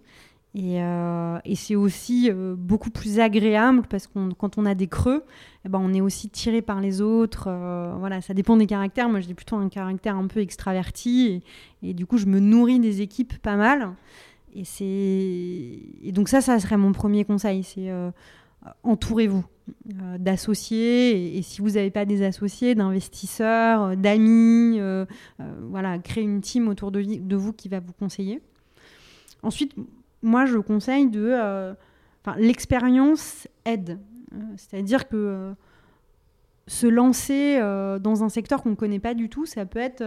Euh, 0.56 1.39
et, 1.46 1.56
c'est 1.56 1.76
aussi 1.76 2.30
euh, 2.30 2.56
beaucoup 2.56 2.92
plus 2.92 3.20
agréable 3.20 3.84
parce 3.89 4.06
que 4.06 4.34
quand 4.34 4.58
on 4.58 4.66
a 4.66 4.76
des 4.76 4.88
creux, 4.88 5.24
eh 5.66 5.70
ben, 5.70 5.80
on 5.82 5.94
est 5.94 6.02
aussi 6.02 6.30
tiré 6.30 6.62
par 6.62 6.80
les 6.80 7.02
autres. 7.02 7.46
Euh, 7.48 7.94
voilà, 7.98 8.22
ça 8.22 8.34
dépend 8.34 8.56
des 8.56 8.68
caractères. 8.68 9.10
Moi, 9.10 9.20
j'ai 9.20 9.34
plutôt 9.34 9.56
un 9.56 9.70
caractère 9.70 10.16
un 10.16 10.28
peu 10.28 10.42
extraverti 10.42 11.42
et, 11.82 11.94
du 11.94 12.06
coup, 12.06 12.18
je 12.18 12.28
me 12.28 12.39
nourris 12.39 12.80
des 12.80 13.02
équipes 13.02 13.38
pas 13.39 13.56
mal. 13.56 13.94
Et, 14.56 16.12
donc 16.12 16.30
ça, 16.30 16.39
ça 16.42 16.60
serait 16.60 16.78
mon 16.78 16.92
premier 16.92 17.26
conseil, 17.26 17.63
c'est 17.63 17.92
entourez-vous 18.84 19.44
d'associés 19.88 21.36
et, 21.36 21.42
si 21.42 21.62
vous 21.62 21.72
n'avez 21.72 21.89
pas 21.89 22.06
des 22.06 22.22
associés, 22.22 22.76
d'investisseurs, 22.76 23.98
d'amis, 23.98 24.80
voilà, 25.63 25.98
créez 25.98 26.24
une 26.24 26.42
team 26.42 26.68
autour 26.68 26.92
de 26.92 27.36
vous 27.36 27.52
qui 27.52 27.68
va 27.68 27.80
vous 27.80 27.94
conseiller. 27.94 28.44
Ensuite, 29.42 29.74
moi, 30.23 30.45
je 30.45 30.57
conseille 30.57 31.09
de. 31.09 31.29
Euh, 31.31 31.73
l'expérience 32.38 33.47
aide. 33.65 33.99
Euh, 34.33 34.38
c'est-à-dire 34.55 35.07
que 35.07 35.15
euh, 35.17 35.53
se 36.67 36.88
lancer 36.88 37.59
dans 37.99 38.23
un 38.23 38.29
secteur 38.29 38.63
qu'on 38.63 38.69
ne 38.69 38.75
connaît 38.75 38.99
pas 38.99 39.13
du 39.13 39.27
tout, 39.27 39.45
ça 39.45 39.65
peut 39.65 39.79
être, 39.79 40.01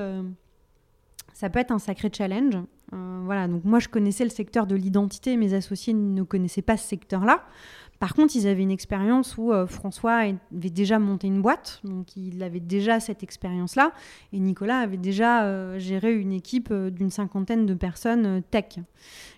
ça 1.35 1.51
peut 1.51 1.59
être 1.59 1.71
un 1.71 1.79
sacré 1.79 2.11
challenge. 2.11 2.55
voilà, 2.93 3.47
donc 3.47 3.63
moi 3.65 3.79
je 3.79 3.89
connaissais 3.89 4.25
le 4.25 4.31
secteur 4.31 4.67
de 4.67 4.75
l'identité, 4.75 5.37
mes 5.37 5.53
associés 5.53 5.93
ne 5.93 6.23
connaissaient 6.23 6.63
pas 6.63 6.79
ce 6.79 6.89
secteur-là. 6.89 7.45
Par 7.99 8.15
contre, 8.15 8.37
ils 8.37 8.47
avaient 8.47 8.63
une 8.63 8.71
expérience 8.71 9.37
où 9.39 9.53
euh, 9.53 9.67
François 9.67 10.17
avait 10.17 10.71
déjà 10.71 10.99
monté 10.99 11.27
une 11.27 11.41
boîte, 11.41 11.81
donc 11.85 12.17
il 12.17 12.43
avait 12.43 12.61
déjà 12.61 13.01
cette 13.01 13.23
expérience-là, 13.23 13.93
et 14.33 14.39
Nicolas 14.39 14.79
avait 14.79 14.97
déjà 14.97 15.45
euh, 15.45 15.79
géré 15.79 16.15
une 16.15 16.33
équipe 16.33 16.69
euh, 16.71 16.91
d'une 16.91 17.11
cinquantaine 17.11 17.67
de 17.67 17.75
personnes 17.75 18.43
tech. 18.51 18.77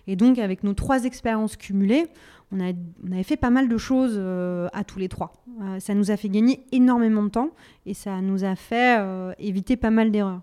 Et 0.07 0.15
donc, 0.15 0.39
avec 0.39 0.63
nos 0.63 0.73
trois 0.73 1.05
expériences 1.05 1.55
cumulées, 1.55 2.07
on, 2.51 2.59
on 2.59 3.11
avait 3.11 3.23
fait 3.23 3.37
pas 3.37 3.51
mal 3.51 3.69
de 3.69 3.77
choses 3.77 4.19
à 4.73 4.83
tous 4.83 4.97
les 4.97 5.07
trois. 5.07 5.33
ça 5.77 5.93
nous 5.93 6.09
a 6.09 6.17
fait 6.17 6.29
gagner 6.29 6.65
énormément 6.71 7.21
de 7.21 7.29
temps 7.29 7.51
et 7.85 7.93
ça 7.93 8.21
nous 8.21 8.43
a 8.43 8.55
fait 8.55 8.99
éviter 9.37 9.77
pas 9.77 9.91
mal 9.91 10.09
d'erreurs. 10.09 10.41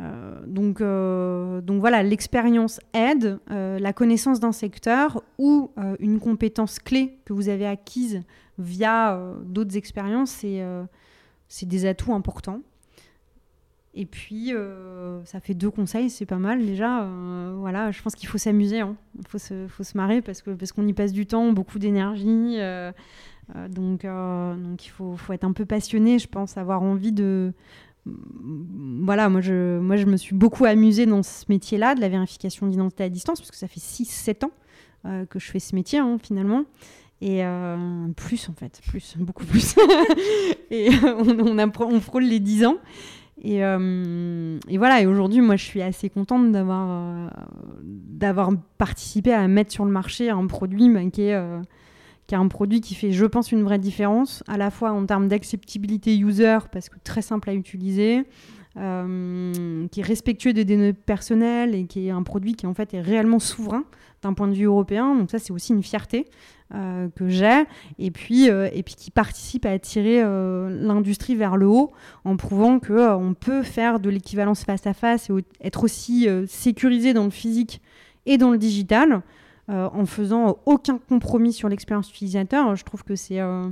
Euh, 0.00 0.40
donc, 0.46 0.80
euh, 0.80 1.60
donc 1.60 1.80
voilà, 1.80 2.02
l'expérience 2.02 2.80
aide, 2.94 3.38
euh, 3.50 3.78
la 3.78 3.92
connaissance 3.92 4.40
d'un 4.40 4.52
secteur 4.52 5.22
ou 5.38 5.70
une 5.98 6.20
compétence 6.20 6.78
clé 6.78 7.18
que 7.24 7.32
vous 7.32 7.48
avez 7.48 7.66
acquise 7.66 8.22
via 8.58 9.18
d'autres 9.44 9.76
expériences, 9.76 10.44
c'est 11.48 11.66
des 11.66 11.86
atouts 11.86 12.14
importants. 12.14 12.60
Et 13.92 14.06
puis, 14.06 14.52
ça 15.24 15.40
fait 15.40 15.54
deux 15.54 15.70
conseils, 15.70 16.10
c'est 16.10 16.26
pas 16.26 16.38
mal 16.38 16.64
déjà. 16.64 17.08
voilà, 17.56 17.90
je 17.90 18.00
pense 18.02 18.14
qu'il 18.14 18.28
faut 18.28 18.38
s'amuser, 18.38 18.80
hein. 18.80 18.96
il 19.18 19.26
faut 19.26 19.38
se, 19.38 19.66
faut 19.68 19.82
se 19.82 19.96
marrer 19.96 20.22
parce 20.22 20.42
qu'on 20.42 20.56
parce 20.56 20.72
y 20.76 20.92
passe 20.92 21.12
du 21.12 21.26
temps, 21.26 21.52
beaucoup 21.52 21.78
d'énergie. 21.78 22.58
donc, 23.70 24.04
donc, 24.04 24.86
il 24.86 24.90
faut, 24.90 25.16
faut, 25.16 25.32
être 25.32 25.44
un 25.44 25.52
peu 25.52 25.64
passionné, 25.64 26.18
je 26.18 26.28
pense, 26.28 26.56
avoir 26.56 26.82
envie 26.82 27.12
de, 27.12 27.52
voilà, 28.06 29.28
moi 29.28 29.40
je, 29.40 29.78
moi 29.78 29.96
je 29.96 30.06
me 30.06 30.16
suis 30.16 30.34
beaucoup 30.34 30.64
amusée 30.64 31.06
dans 31.06 31.22
ce 31.22 31.44
métier-là, 31.48 31.94
de 31.94 32.00
la 32.00 32.08
vérification 32.08 32.66
d'identité 32.66 33.04
à 33.04 33.08
distance, 33.08 33.40
parce 33.40 33.50
que 33.50 33.56
ça 33.56 33.68
fait 33.68 33.80
6-7 33.80 34.46
ans 34.46 34.50
euh, 35.06 35.26
que 35.26 35.38
je 35.38 35.46
fais 35.50 35.58
ce 35.58 35.74
métier 35.74 35.98
hein, 35.98 36.18
finalement. 36.22 36.64
Et 37.20 37.44
euh, 37.44 38.08
plus 38.16 38.48
en 38.48 38.54
fait, 38.54 38.80
plus, 38.88 39.16
beaucoup 39.18 39.44
plus. 39.44 39.76
et 40.70 40.88
on, 41.04 41.58
on, 41.58 42.00
frôle 42.00 42.24
les 42.24 42.40
10 42.40 42.64
ans. 42.64 42.76
Et, 43.42 43.64
euh, 43.64 44.58
et 44.68 44.78
voilà, 44.78 45.00
et 45.00 45.06
aujourd'hui, 45.06 45.40
moi 45.40 45.56
je 45.56 45.64
suis 45.64 45.82
assez 45.82 46.10
contente 46.10 46.52
d'avoir, 46.52 47.30
d'avoir 47.82 48.50
participé 48.76 49.32
à 49.32 49.46
mettre 49.48 49.72
sur 49.72 49.84
le 49.84 49.90
marché 49.90 50.28
un 50.28 50.46
produit 50.46 50.90
bah, 50.90 51.04
qui 51.10 51.22
est 51.22 51.42
qui 52.30 52.36
est 52.36 52.38
un 52.38 52.46
produit 52.46 52.80
qui 52.80 52.94
fait, 52.94 53.10
je 53.10 53.26
pense, 53.26 53.50
une 53.50 53.64
vraie 53.64 53.80
différence, 53.80 54.44
à 54.46 54.56
la 54.56 54.70
fois 54.70 54.92
en 54.92 55.04
termes 55.04 55.26
d'acceptabilité 55.26 56.16
user, 56.16 56.58
parce 56.70 56.88
que 56.88 56.94
très 57.02 57.22
simple 57.22 57.50
à 57.50 57.54
utiliser, 57.54 58.24
euh, 58.76 59.88
qui 59.88 59.98
est 59.98 60.04
respectueux 60.04 60.52
des 60.52 60.64
données 60.64 60.92
personnelles 60.92 61.74
et 61.74 61.86
qui 61.86 62.06
est 62.06 62.12
un 62.12 62.22
produit 62.22 62.54
qui 62.54 62.68
en 62.68 62.74
fait 62.74 62.94
est 62.94 63.00
réellement 63.00 63.40
souverain 63.40 63.82
d'un 64.22 64.32
point 64.32 64.46
de 64.46 64.54
vue 64.54 64.66
européen. 64.66 65.16
Donc 65.16 65.28
ça, 65.32 65.40
c'est 65.40 65.52
aussi 65.52 65.72
une 65.72 65.82
fierté 65.82 66.26
euh, 66.72 67.08
que 67.16 67.28
j'ai. 67.28 67.64
Et 67.98 68.12
puis, 68.12 68.48
euh, 68.48 68.68
et 68.72 68.84
puis 68.84 68.94
qui 68.94 69.10
participe 69.10 69.66
à 69.66 69.72
attirer 69.72 70.22
l'industrie 70.22 71.34
vers 71.34 71.56
le 71.56 71.66
haut 71.66 71.90
en 72.24 72.36
prouvant 72.36 72.78
que 72.78 73.12
on 73.12 73.34
peut 73.34 73.64
faire 73.64 73.98
de 73.98 74.08
l'équivalence 74.08 74.62
face 74.62 74.86
à 74.86 74.94
face 74.94 75.30
et 75.30 75.32
être 75.64 75.82
aussi 75.82 76.28
sécurisé 76.46 77.12
dans 77.12 77.24
le 77.24 77.30
physique 77.30 77.82
et 78.24 78.38
dans 78.38 78.52
le 78.52 78.58
digital. 78.58 79.22
Euh, 79.70 79.88
en 79.92 80.04
faisant 80.04 80.58
aucun 80.66 80.98
compromis 80.98 81.52
sur 81.52 81.68
l'expérience 81.68 82.10
utilisateur. 82.10 82.74
Je 82.74 82.84
trouve 82.84 83.04
que 83.04 83.14
c'est 83.14 83.38
euh, 83.38 83.70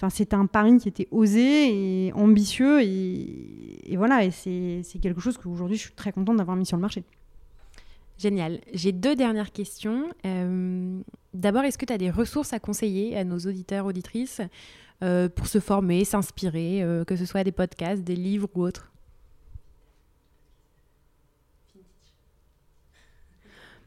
un 0.00 0.46
pari 0.46 0.76
qui 0.76 0.88
était 0.88 1.08
osé 1.10 2.06
et 2.06 2.12
ambitieux 2.12 2.80
et, 2.82 3.96
voilà 3.96 4.24
et 4.24 4.30
c'est 4.30 4.98
quelque 5.02 5.20
chose 5.20 5.36
qu'aujourd'hui 5.36 5.76
je 5.76 5.82
suis 5.82 5.94
très 5.94 6.12
contente 6.12 6.36
d'avoir 6.36 6.56
mis 6.56 6.64
sur 6.64 6.76
le 6.76 6.82
marché. 6.82 7.02
Génial. 8.18 8.60
J'ai 8.72 8.92
deux 8.92 9.16
dernières 9.16 9.50
questions. 9.50 10.04
Euh, 10.24 11.00
d'abord, 11.34 11.64
est-ce 11.64 11.76
que 11.76 11.86
tu 11.86 11.92
as 11.92 11.98
des 11.98 12.10
ressources 12.10 12.52
à 12.52 12.60
conseiller 12.60 13.16
à 13.16 13.24
nos 13.24 13.38
auditeurs, 13.38 13.86
auditrices 13.86 14.40
pour 15.00 15.46
se 15.46 15.58
former, 15.58 16.04
s'inspirer, 16.04 16.82
que 17.06 17.16
ce 17.16 17.26
soit 17.26 17.42
des 17.42 17.52
podcasts, 17.52 18.04
des 18.04 18.16
livres 18.16 18.48
ou 18.54 18.62
autres? 18.62 18.92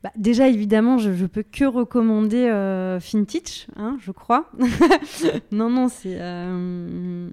Bah, 0.04 0.12
déjà, 0.16 0.48
évidemment, 0.48 0.98
je, 0.98 1.10
ne 1.10 1.28
peux 1.28 1.44
que 1.44 1.66
recommander 1.66 2.46
euh, 2.46 3.00
FinTech, 3.02 3.68
hein, 3.76 3.98
je 4.00 4.12
crois. 4.12 4.50
non, 5.52 5.70
non, 5.70 5.90
c'est 5.90 6.16
euh, 6.20 7.30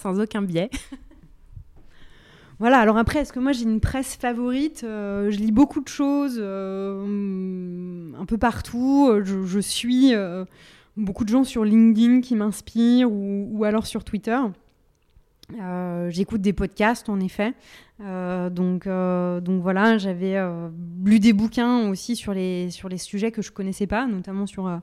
sans 0.00 0.18
aucun 0.18 0.40
biais. 0.40 0.70
voilà, 2.58 2.78
alors 2.78 2.96
après, 2.96 3.20
est-ce 3.20 3.32
que 3.32 3.40
moi 3.40 3.52
j'ai 3.52 3.64
une 3.64 3.80
presse 3.80 4.16
favorite 4.16 4.84
euh, 4.84 5.30
Je 5.30 5.38
lis 5.38 5.52
beaucoup 5.52 5.82
de 5.82 5.88
choses, 5.88 6.38
un 6.38 8.24
peu 8.24 8.38
partout. 8.38 9.12
Je, 9.22 9.60
suis 9.60 10.14
beaucoup 10.96 11.24
de 11.24 11.28
gens 11.28 11.44
sur 11.44 11.62
LinkedIn 11.62 12.22
qui 12.22 12.36
m'inspirent 12.36 13.12
ou, 13.12 13.64
alors 13.64 13.86
sur 13.86 14.02
Twitter. 14.02 14.38
J'écoute 16.10 16.40
des 16.40 16.52
podcasts, 16.52 17.08
en 17.08 17.20
effet. 17.20 17.54
Euh, 18.00 18.48
donc, 18.48 18.86
euh, 18.86 19.40
donc 19.40 19.60
voilà, 19.62 19.98
j'avais 19.98 20.36
euh, 20.36 20.68
lu 21.04 21.18
des 21.18 21.32
bouquins 21.32 21.88
aussi 21.88 22.14
sur 22.14 22.32
les, 22.32 22.70
sur 22.70 22.88
les 22.88 22.98
sujets 22.98 23.32
que 23.32 23.42
je 23.42 23.50
connaissais 23.50 23.86
pas, 23.86 24.06
notamment 24.06 24.46
sur 24.46 24.80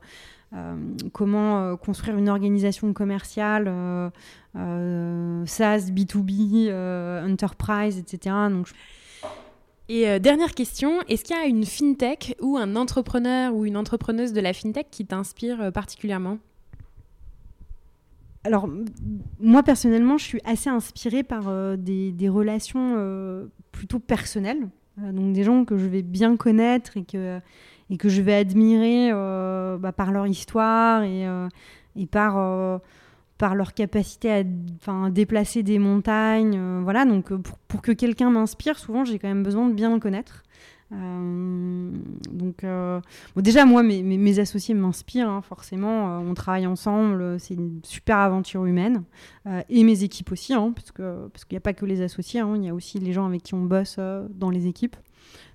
comment 1.12 1.76
construire 1.76 2.18
une 2.18 2.30
organisation 2.30 2.94
commerciale, 2.94 3.66
SaaS, 4.54 5.90
B2B, 5.92 6.72
Enterprise, 7.30 7.98
etc. 7.98 8.36
Donc, 8.50 8.70
Et 9.90 10.18
dernière 10.22 10.54
question, 10.54 11.02
est-ce 11.10 11.26
qu'il 11.26 11.36
y 11.36 11.40
a 11.40 11.46
une 11.46 11.66
fintech 11.66 12.38
ou 12.40 12.56
un 12.56 12.78
entrepreneur 12.78 13.54
ou 13.54 13.66
une 13.66 13.76
entrepreneuse 13.76 14.32
de 14.32 14.40
la 14.40 14.54
fintech 14.54 14.88
qui 14.92 15.06
t'inspire 15.06 15.74
particulièrement? 15.74 16.38
Alors, 18.46 18.70
moi 19.40 19.64
personnellement, 19.64 20.20
je 20.20 20.24
suis 20.24 20.42
assez 20.46 20.70
inspirée 20.70 21.24
par 21.24 21.48
euh, 21.48 21.76
des, 21.78 22.30
relations 22.30 22.94
euh, 22.98 23.48
plutôt 23.72 23.98
personnelles. 24.00 24.70
Euh, 25.02 25.12
donc, 25.12 25.34
des 25.34 25.44
gens 25.44 25.66
que 25.66 25.78
je 25.78 25.88
vais 25.88 26.04
bien 26.04 26.38
connaître 26.38 26.96
et 26.96 27.04
que, 27.04 27.40
et 27.90 27.98
que 27.98 28.08
je 28.08 28.22
vais 28.22 28.36
admirer 28.36 29.12
bah, 29.12 29.92
par 29.92 30.12
leur 30.12 30.28
histoire 30.28 31.04
et, 31.04 31.26
et 31.96 32.06
par, 32.06 32.82
par 33.38 33.56
leur 33.56 33.74
capacité 33.74 34.32
à 34.32 35.10
déplacer 35.10 35.64
des 35.64 35.80
montagnes. 35.80 36.82
voilà, 36.84 37.06
donc 37.06 37.34
pour, 37.34 37.58
pour 37.58 37.82
que 37.82 37.92
quelqu'un 37.92 38.30
m'inspire, 38.30 38.78
souvent 38.78 39.06
j'ai 39.06 39.20
quand 39.20 39.28
même 39.28 39.44
besoin 39.44 39.68
de 39.68 39.74
bien 39.74 39.92
le 39.94 40.00
connaître. 40.00 40.44
Euh, 40.92 41.92
donc, 42.32 42.64
euh, 42.64 43.02
déjà, 43.38 43.66
moi, 43.66 43.82
mes, 43.84 44.40
associés 44.40 44.74
m'inspirent, 44.74 45.30
hein, 45.30 45.42
forcément. 45.42 46.20
Euh, 46.20 46.30
on 46.30 46.34
travaille 46.34 46.68
ensemble, 46.68 47.40
c'est 47.40 47.56
une 47.56 47.80
super 47.84 48.18
aventure 48.18 48.66
humaine. 48.66 49.04
et 49.70 49.84
mes 49.84 50.04
équipes 50.04 50.32
aussi, 50.32 50.54
hein, 50.54 50.74
parce 50.76 50.92
qu'il 50.92 51.06
parce 51.32 51.46
qu'il 51.46 51.56
n'y 51.56 51.58
a 51.58 51.62
pas 51.62 51.74
que 51.74 51.86
les 51.86 52.02
associés, 52.02 52.40
hein, 52.40 52.54
il 52.56 52.64
y 52.64 52.70
a 52.70 52.74
aussi 52.74 53.00
les 53.00 53.14
gens 53.14 53.26
avec 53.26 53.44
qui 53.44 53.54
on 53.54 53.64
bosse 53.64 54.00
dans 54.30 54.50
les 54.50 54.68
équipes. 54.68 54.96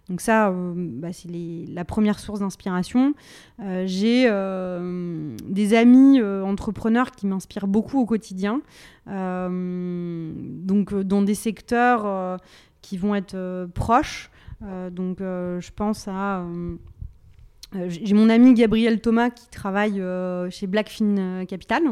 Donc 0.09 0.21
ça, 0.21 0.53
bah, 0.53 1.13
c'est 1.13 1.29
la 1.69 1.85
première 1.85 2.19
source 2.19 2.41
d'inspiration. 2.41 3.15
J'ai 3.85 4.25
des 4.25 5.75
amis 5.75 6.21
entrepreneurs 6.23 7.13
qui 7.13 7.27
m'inspirent 7.27 7.69
beaucoup 7.69 8.01
au 8.01 8.07
quotidien. 8.07 8.61
donc 9.07 10.95
dans 10.95 11.23
des 11.23 11.35
secteurs 11.35 12.39
qui 12.83 12.97
vont 12.97 13.15
être 13.15 13.69
proches. 13.75 14.31
Euh, 14.63 14.91
donc 14.91 15.21
euh, 15.21 15.61
je 15.61 15.71
pense 15.75 16.09
à... 16.09 16.41
Euh, 16.41 16.77
j'ai 17.87 18.15
mon 18.15 18.29
ami 18.29 18.55
Gabriel 18.55 19.01
Thomas 19.01 19.31
qui 19.31 19.49
travaille 19.49 20.03
chez 20.51 20.67
Blackfin 20.67 21.45
Capital, 21.47 21.85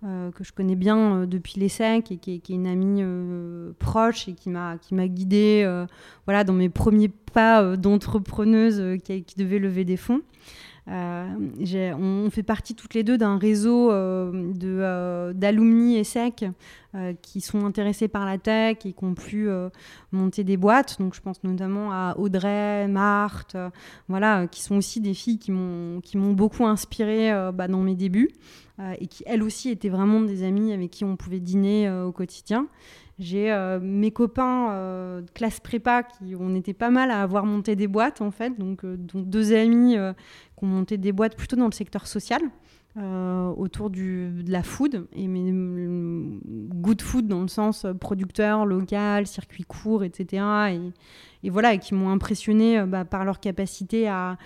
que 0.00 0.42
je 0.42 0.50
connais 0.50 0.76
bien 0.76 1.26
depuis 1.26 1.60
l'ESSEC 1.60 2.10
et 2.10 2.16
qui 2.16 2.32
est, 2.32 2.48
une 2.48 2.66
amie 2.66 3.04
proche 3.78 4.28
et 4.28 4.32
qui 4.32 4.48
m'a 4.48 4.78
guidée 5.08 5.84
voilà, 6.24 6.42
dans 6.42 6.54
mes 6.54 6.70
premiers 6.70 7.10
pas 7.10 7.76
d'entrepreneuse 7.76 8.98
qui, 9.04 9.24
qui, 9.24 9.36
devait 9.36 9.58
lever 9.58 9.84
des 9.84 9.98
fonds. 9.98 10.22
Euh, 10.88 11.94
on 11.98 12.30
fait 12.30 12.44
partie 12.44 12.74
toutes 12.74 12.94
les 12.94 13.02
deux 13.02 13.18
d'un 13.18 13.38
réseau 13.38 13.90
euh, 13.90 14.52
euh, 14.62 15.32
d'alumni 15.32 15.98
ESSEC 15.98 16.46
qui 17.20 17.42
sont 17.42 17.66
intéressés 17.66 18.08
par 18.08 18.24
la 18.24 18.38
tech 18.38 18.78
et 18.86 18.94
qui 18.94 19.04
ont 19.04 19.12
pu 19.12 19.50
monter 20.12 20.44
des 20.44 20.56
boîtes. 20.56 20.98
Donc 20.98 21.14
je 21.14 21.20
pense 21.20 21.44
notamment 21.44 21.92
à 21.92 22.14
Audrey, 22.16 22.88
Marthe, 22.88 23.54
voilà, 24.08 24.46
qui 24.46 24.62
sont 24.62 24.76
aussi 24.76 25.02
des 25.02 25.12
filles 25.12 25.38
qui 25.38 25.50
m'ont 25.50 26.32
beaucoup 26.32 26.64
inspiré 26.64 27.30
bah, 27.52 27.68
dans 27.68 27.82
mes 27.82 27.96
débuts 27.96 28.30
et 28.98 29.08
qui 29.08 29.24
elles 29.26 29.42
aussi 29.42 29.68
étaient 29.68 29.90
vraiment 29.90 30.22
des 30.22 30.42
amies 30.42 30.72
avec 30.72 30.90
qui 30.90 31.04
on 31.04 31.16
pouvait 31.16 31.40
dîner 31.40 31.90
au 31.90 32.12
quotidien. 32.12 32.66
J'ai 33.18 33.54
mes 33.82 34.10
copains 34.10 35.20
de 35.20 35.30
classe 35.32 35.60
prépa 35.60 36.02
qui 36.02 36.34
on 36.38 36.54
était 36.54 36.74
pas 36.74 36.90
mal 36.90 37.10
à 37.10 37.22
avoir 37.22 37.46
monté 37.46 37.76
des 37.76 37.88
boîtes 37.88 38.20
en 38.20 38.30
fait, 38.30 38.58
donc, 38.58 38.84
euh, 38.84 38.96
deux 38.98 39.54
amis 39.54 39.96
qui 40.56 40.64
ont 40.64 40.68
monté 40.68 40.98
des 40.98 41.12
boîtes 41.12 41.36
plutôt 41.36 41.56
dans 41.56 41.66
le 41.66 41.72
secteur 41.72 42.06
social. 42.06 42.42
autour 42.96 43.90
du, 43.90 44.42
de 44.42 44.50
la 44.50 44.62
food 44.62 45.06
et 45.12 45.28
mais, 45.28 45.52
good 46.80 47.02
food 47.02 47.26
dans 47.28 47.42
le 47.42 47.48
sens 47.48 47.84
producteur 48.00 48.64
local 48.64 49.26
circuit 49.26 49.64
court 49.64 50.02
etc 50.02 50.42
et, 51.46 51.50
voilà, 51.50 51.74
et 51.74 51.78
qui 51.78 51.94
m'ont 51.94 52.10
impressionné 52.10 52.78
euh, 52.78 52.86
bah, 52.86 53.04
par 53.04 53.24
leur 53.24 53.40
capacité 53.40 54.08
à, 54.08 54.36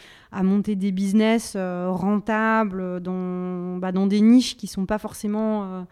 monter 0.43 0.77
des 0.77 0.93
business 0.93 1.55
euh, 1.57 1.89
rentables 1.91 3.01
dans, 3.01 3.79
bah, 3.79 3.91
dans 3.91 4.07
des 4.07 4.21
niches 4.21 4.57
qui 4.57 4.67
sont 4.67 4.87
pas 4.87 4.99
forcément 4.99 5.87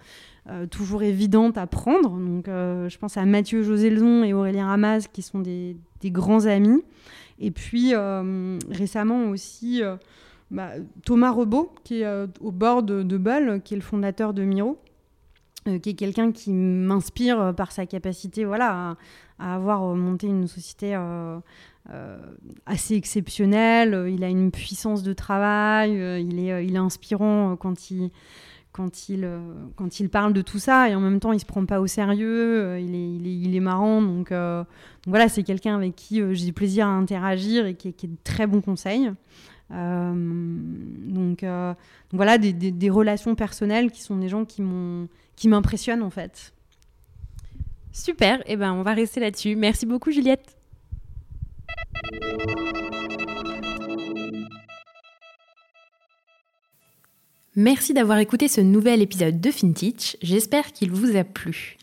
euh, 0.48 0.66
toujours 0.66 1.02
évidentes 1.02 1.58
à 1.58 1.66
prendre. 1.66 2.10
Donc, 2.10 2.46
je 2.46 2.98
pense 2.98 3.16
à 3.16 3.24
Mathieu 3.24 3.62
Joselzon 3.62 4.22
et 4.22 4.32
Aurélien 4.32 4.66
Ramaz 4.66 5.08
qui 5.12 5.22
sont 5.22 5.40
des, 5.40 5.76
grands 6.04 6.46
amis. 6.46 6.82
Et 7.40 7.50
puis 7.50 7.94
récemment 8.70 9.30
aussi 9.30 9.82
bah, 10.50 10.70
Thomas 11.04 11.30
Rebaud 11.30 11.72
qui 11.84 12.02
est 12.02 12.26
au 12.40 12.50
bord 12.50 12.82
de, 12.82 13.02
de 13.02 13.58
qui 13.58 13.74
est 13.74 13.76
le 13.76 13.82
fondateur 13.82 14.34
de 14.34 14.42
Miro 14.42 14.78
qui 15.82 15.90
est 15.90 15.94
quelqu'un 15.94 16.32
qui 16.32 16.52
m'inspire 16.52 17.52
par 17.54 17.72
sa 17.72 17.84
capacité 17.84 18.44
voilà, 18.44 18.96
à 19.38 19.54
avoir 19.54 19.82
euh, 19.84 19.94
monté 19.94 20.26
une 20.26 20.46
société 20.46 20.94
euh, 20.94 21.38
euh, 21.90 22.18
assez 22.66 22.94
exceptionnelle. 22.94 24.06
Il 24.08 24.24
a 24.24 24.28
une 24.28 24.50
puissance 24.50 25.02
de 25.02 25.12
travail, 25.12 25.92
il, 25.92 26.38
est, 26.38 26.64
il 26.64 26.74
est 26.74 26.78
inspirant 26.78 27.56
quand 27.56 27.90
il 27.90 28.10
quand 28.78 29.08
il, 29.08 29.28
quand 29.74 29.98
il 29.98 30.08
parle 30.08 30.32
de 30.32 30.40
tout 30.40 30.60
ça 30.60 30.88
et 30.88 30.94
en 30.94 31.00
même 31.00 31.18
temps 31.18 31.32
il 31.32 31.40
se 31.40 31.44
prend 31.44 31.66
pas 31.66 31.80
au 31.80 31.88
sérieux, 31.88 32.78
il, 32.78 32.94
est, 32.94 33.10
il, 33.16 33.26
est, 33.26 33.36
il, 33.48 33.56
est, 33.56 33.60
marrant. 33.60 34.00
Donc, 34.00 34.32
voilà, 35.06 35.28
c'est 35.28 35.42
quelqu'un 35.42 35.74
avec 35.74 35.96
qui 35.96 36.22
j'ai 36.34 36.52
plaisir 36.52 36.86
à 36.86 36.90
interagir 36.90 37.66
et 37.66 37.74
qui, 37.74 37.92
qui 37.92 38.06
est 38.06 38.10
de 38.10 38.16
très 38.22 38.46
bons 38.46 38.60
conseils. 38.60 39.10
donc, 39.70 41.44
voilà, 42.12 42.38
des, 42.38 42.52
des, 42.52 42.90
relations 42.90 43.34
personnelles 43.34 43.90
qui 43.90 44.02
sont 44.02 44.16
des 44.16 44.28
gens 44.28 44.44
qui 44.44 45.48
m'impressionnent 45.48 46.04
en 46.04 46.10
fait. 46.10 46.52
Super, 47.92 48.40
et 48.46 48.56
ben 48.56 48.72
on 48.74 48.82
va 48.82 48.94
rester 48.94 49.18
là-dessus. 49.18 49.56
Merci 49.56 49.84
beaucoup 49.84 50.12
Juliette. 50.12 50.56
Merci 57.60 57.92
d'avoir 57.92 58.18
écouté 58.18 58.46
ce 58.46 58.60
nouvel 58.60 59.02
épisode 59.02 59.40
de 59.40 59.50
FinTech, 59.50 60.16
j'espère 60.22 60.70
qu'il 60.70 60.92
vous 60.92 61.16
a 61.16 61.24
plu. 61.24 61.76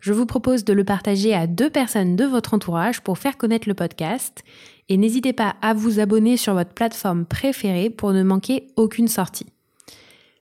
Je 0.00 0.12
vous 0.12 0.24
propose 0.24 0.62
de 0.62 0.72
le 0.72 0.84
partager 0.84 1.34
à 1.34 1.48
deux 1.48 1.68
personnes 1.68 2.14
de 2.14 2.24
votre 2.24 2.54
entourage 2.54 3.00
pour 3.00 3.18
faire 3.18 3.36
connaître 3.36 3.68
le 3.68 3.74
podcast 3.74 4.44
et 4.88 4.96
n'hésitez 4.96 5.32
pas 5.32 5.56
à 5.62 5.74
vous 5.74 5.98
abonner 5.98 6.36
sur 6.36 6.54
votre 6.54 6.74
plateforme 6.74 7.24
préférée 7.24 7.90
pour 7.90 8.12
ne 8.12 8.22
manquer 8.22 8.68
aucune 8.76 9.08
sortie. 9.08 9.46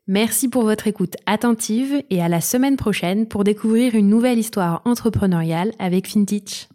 Merci 0.06 0.50
pour 0.50 0.62
votre 0.62 0.86
écoute 0.86 1.16
attentive 1.26 2.04
et 2.12 2.22
à 2.22 2.30
la 2.30 2.40
semaine 2.40 2.78
prochaine 2.78 3.28
pour 3.28 3.44
découvrir 3.44 3.96
une 3.96 4.10
nouvelle 4.10 4.38
histoire 4.38 4.84
entrepreneuriale 4.86 5.72
avec 5.80 6.08
FinTech. 6.08 6.70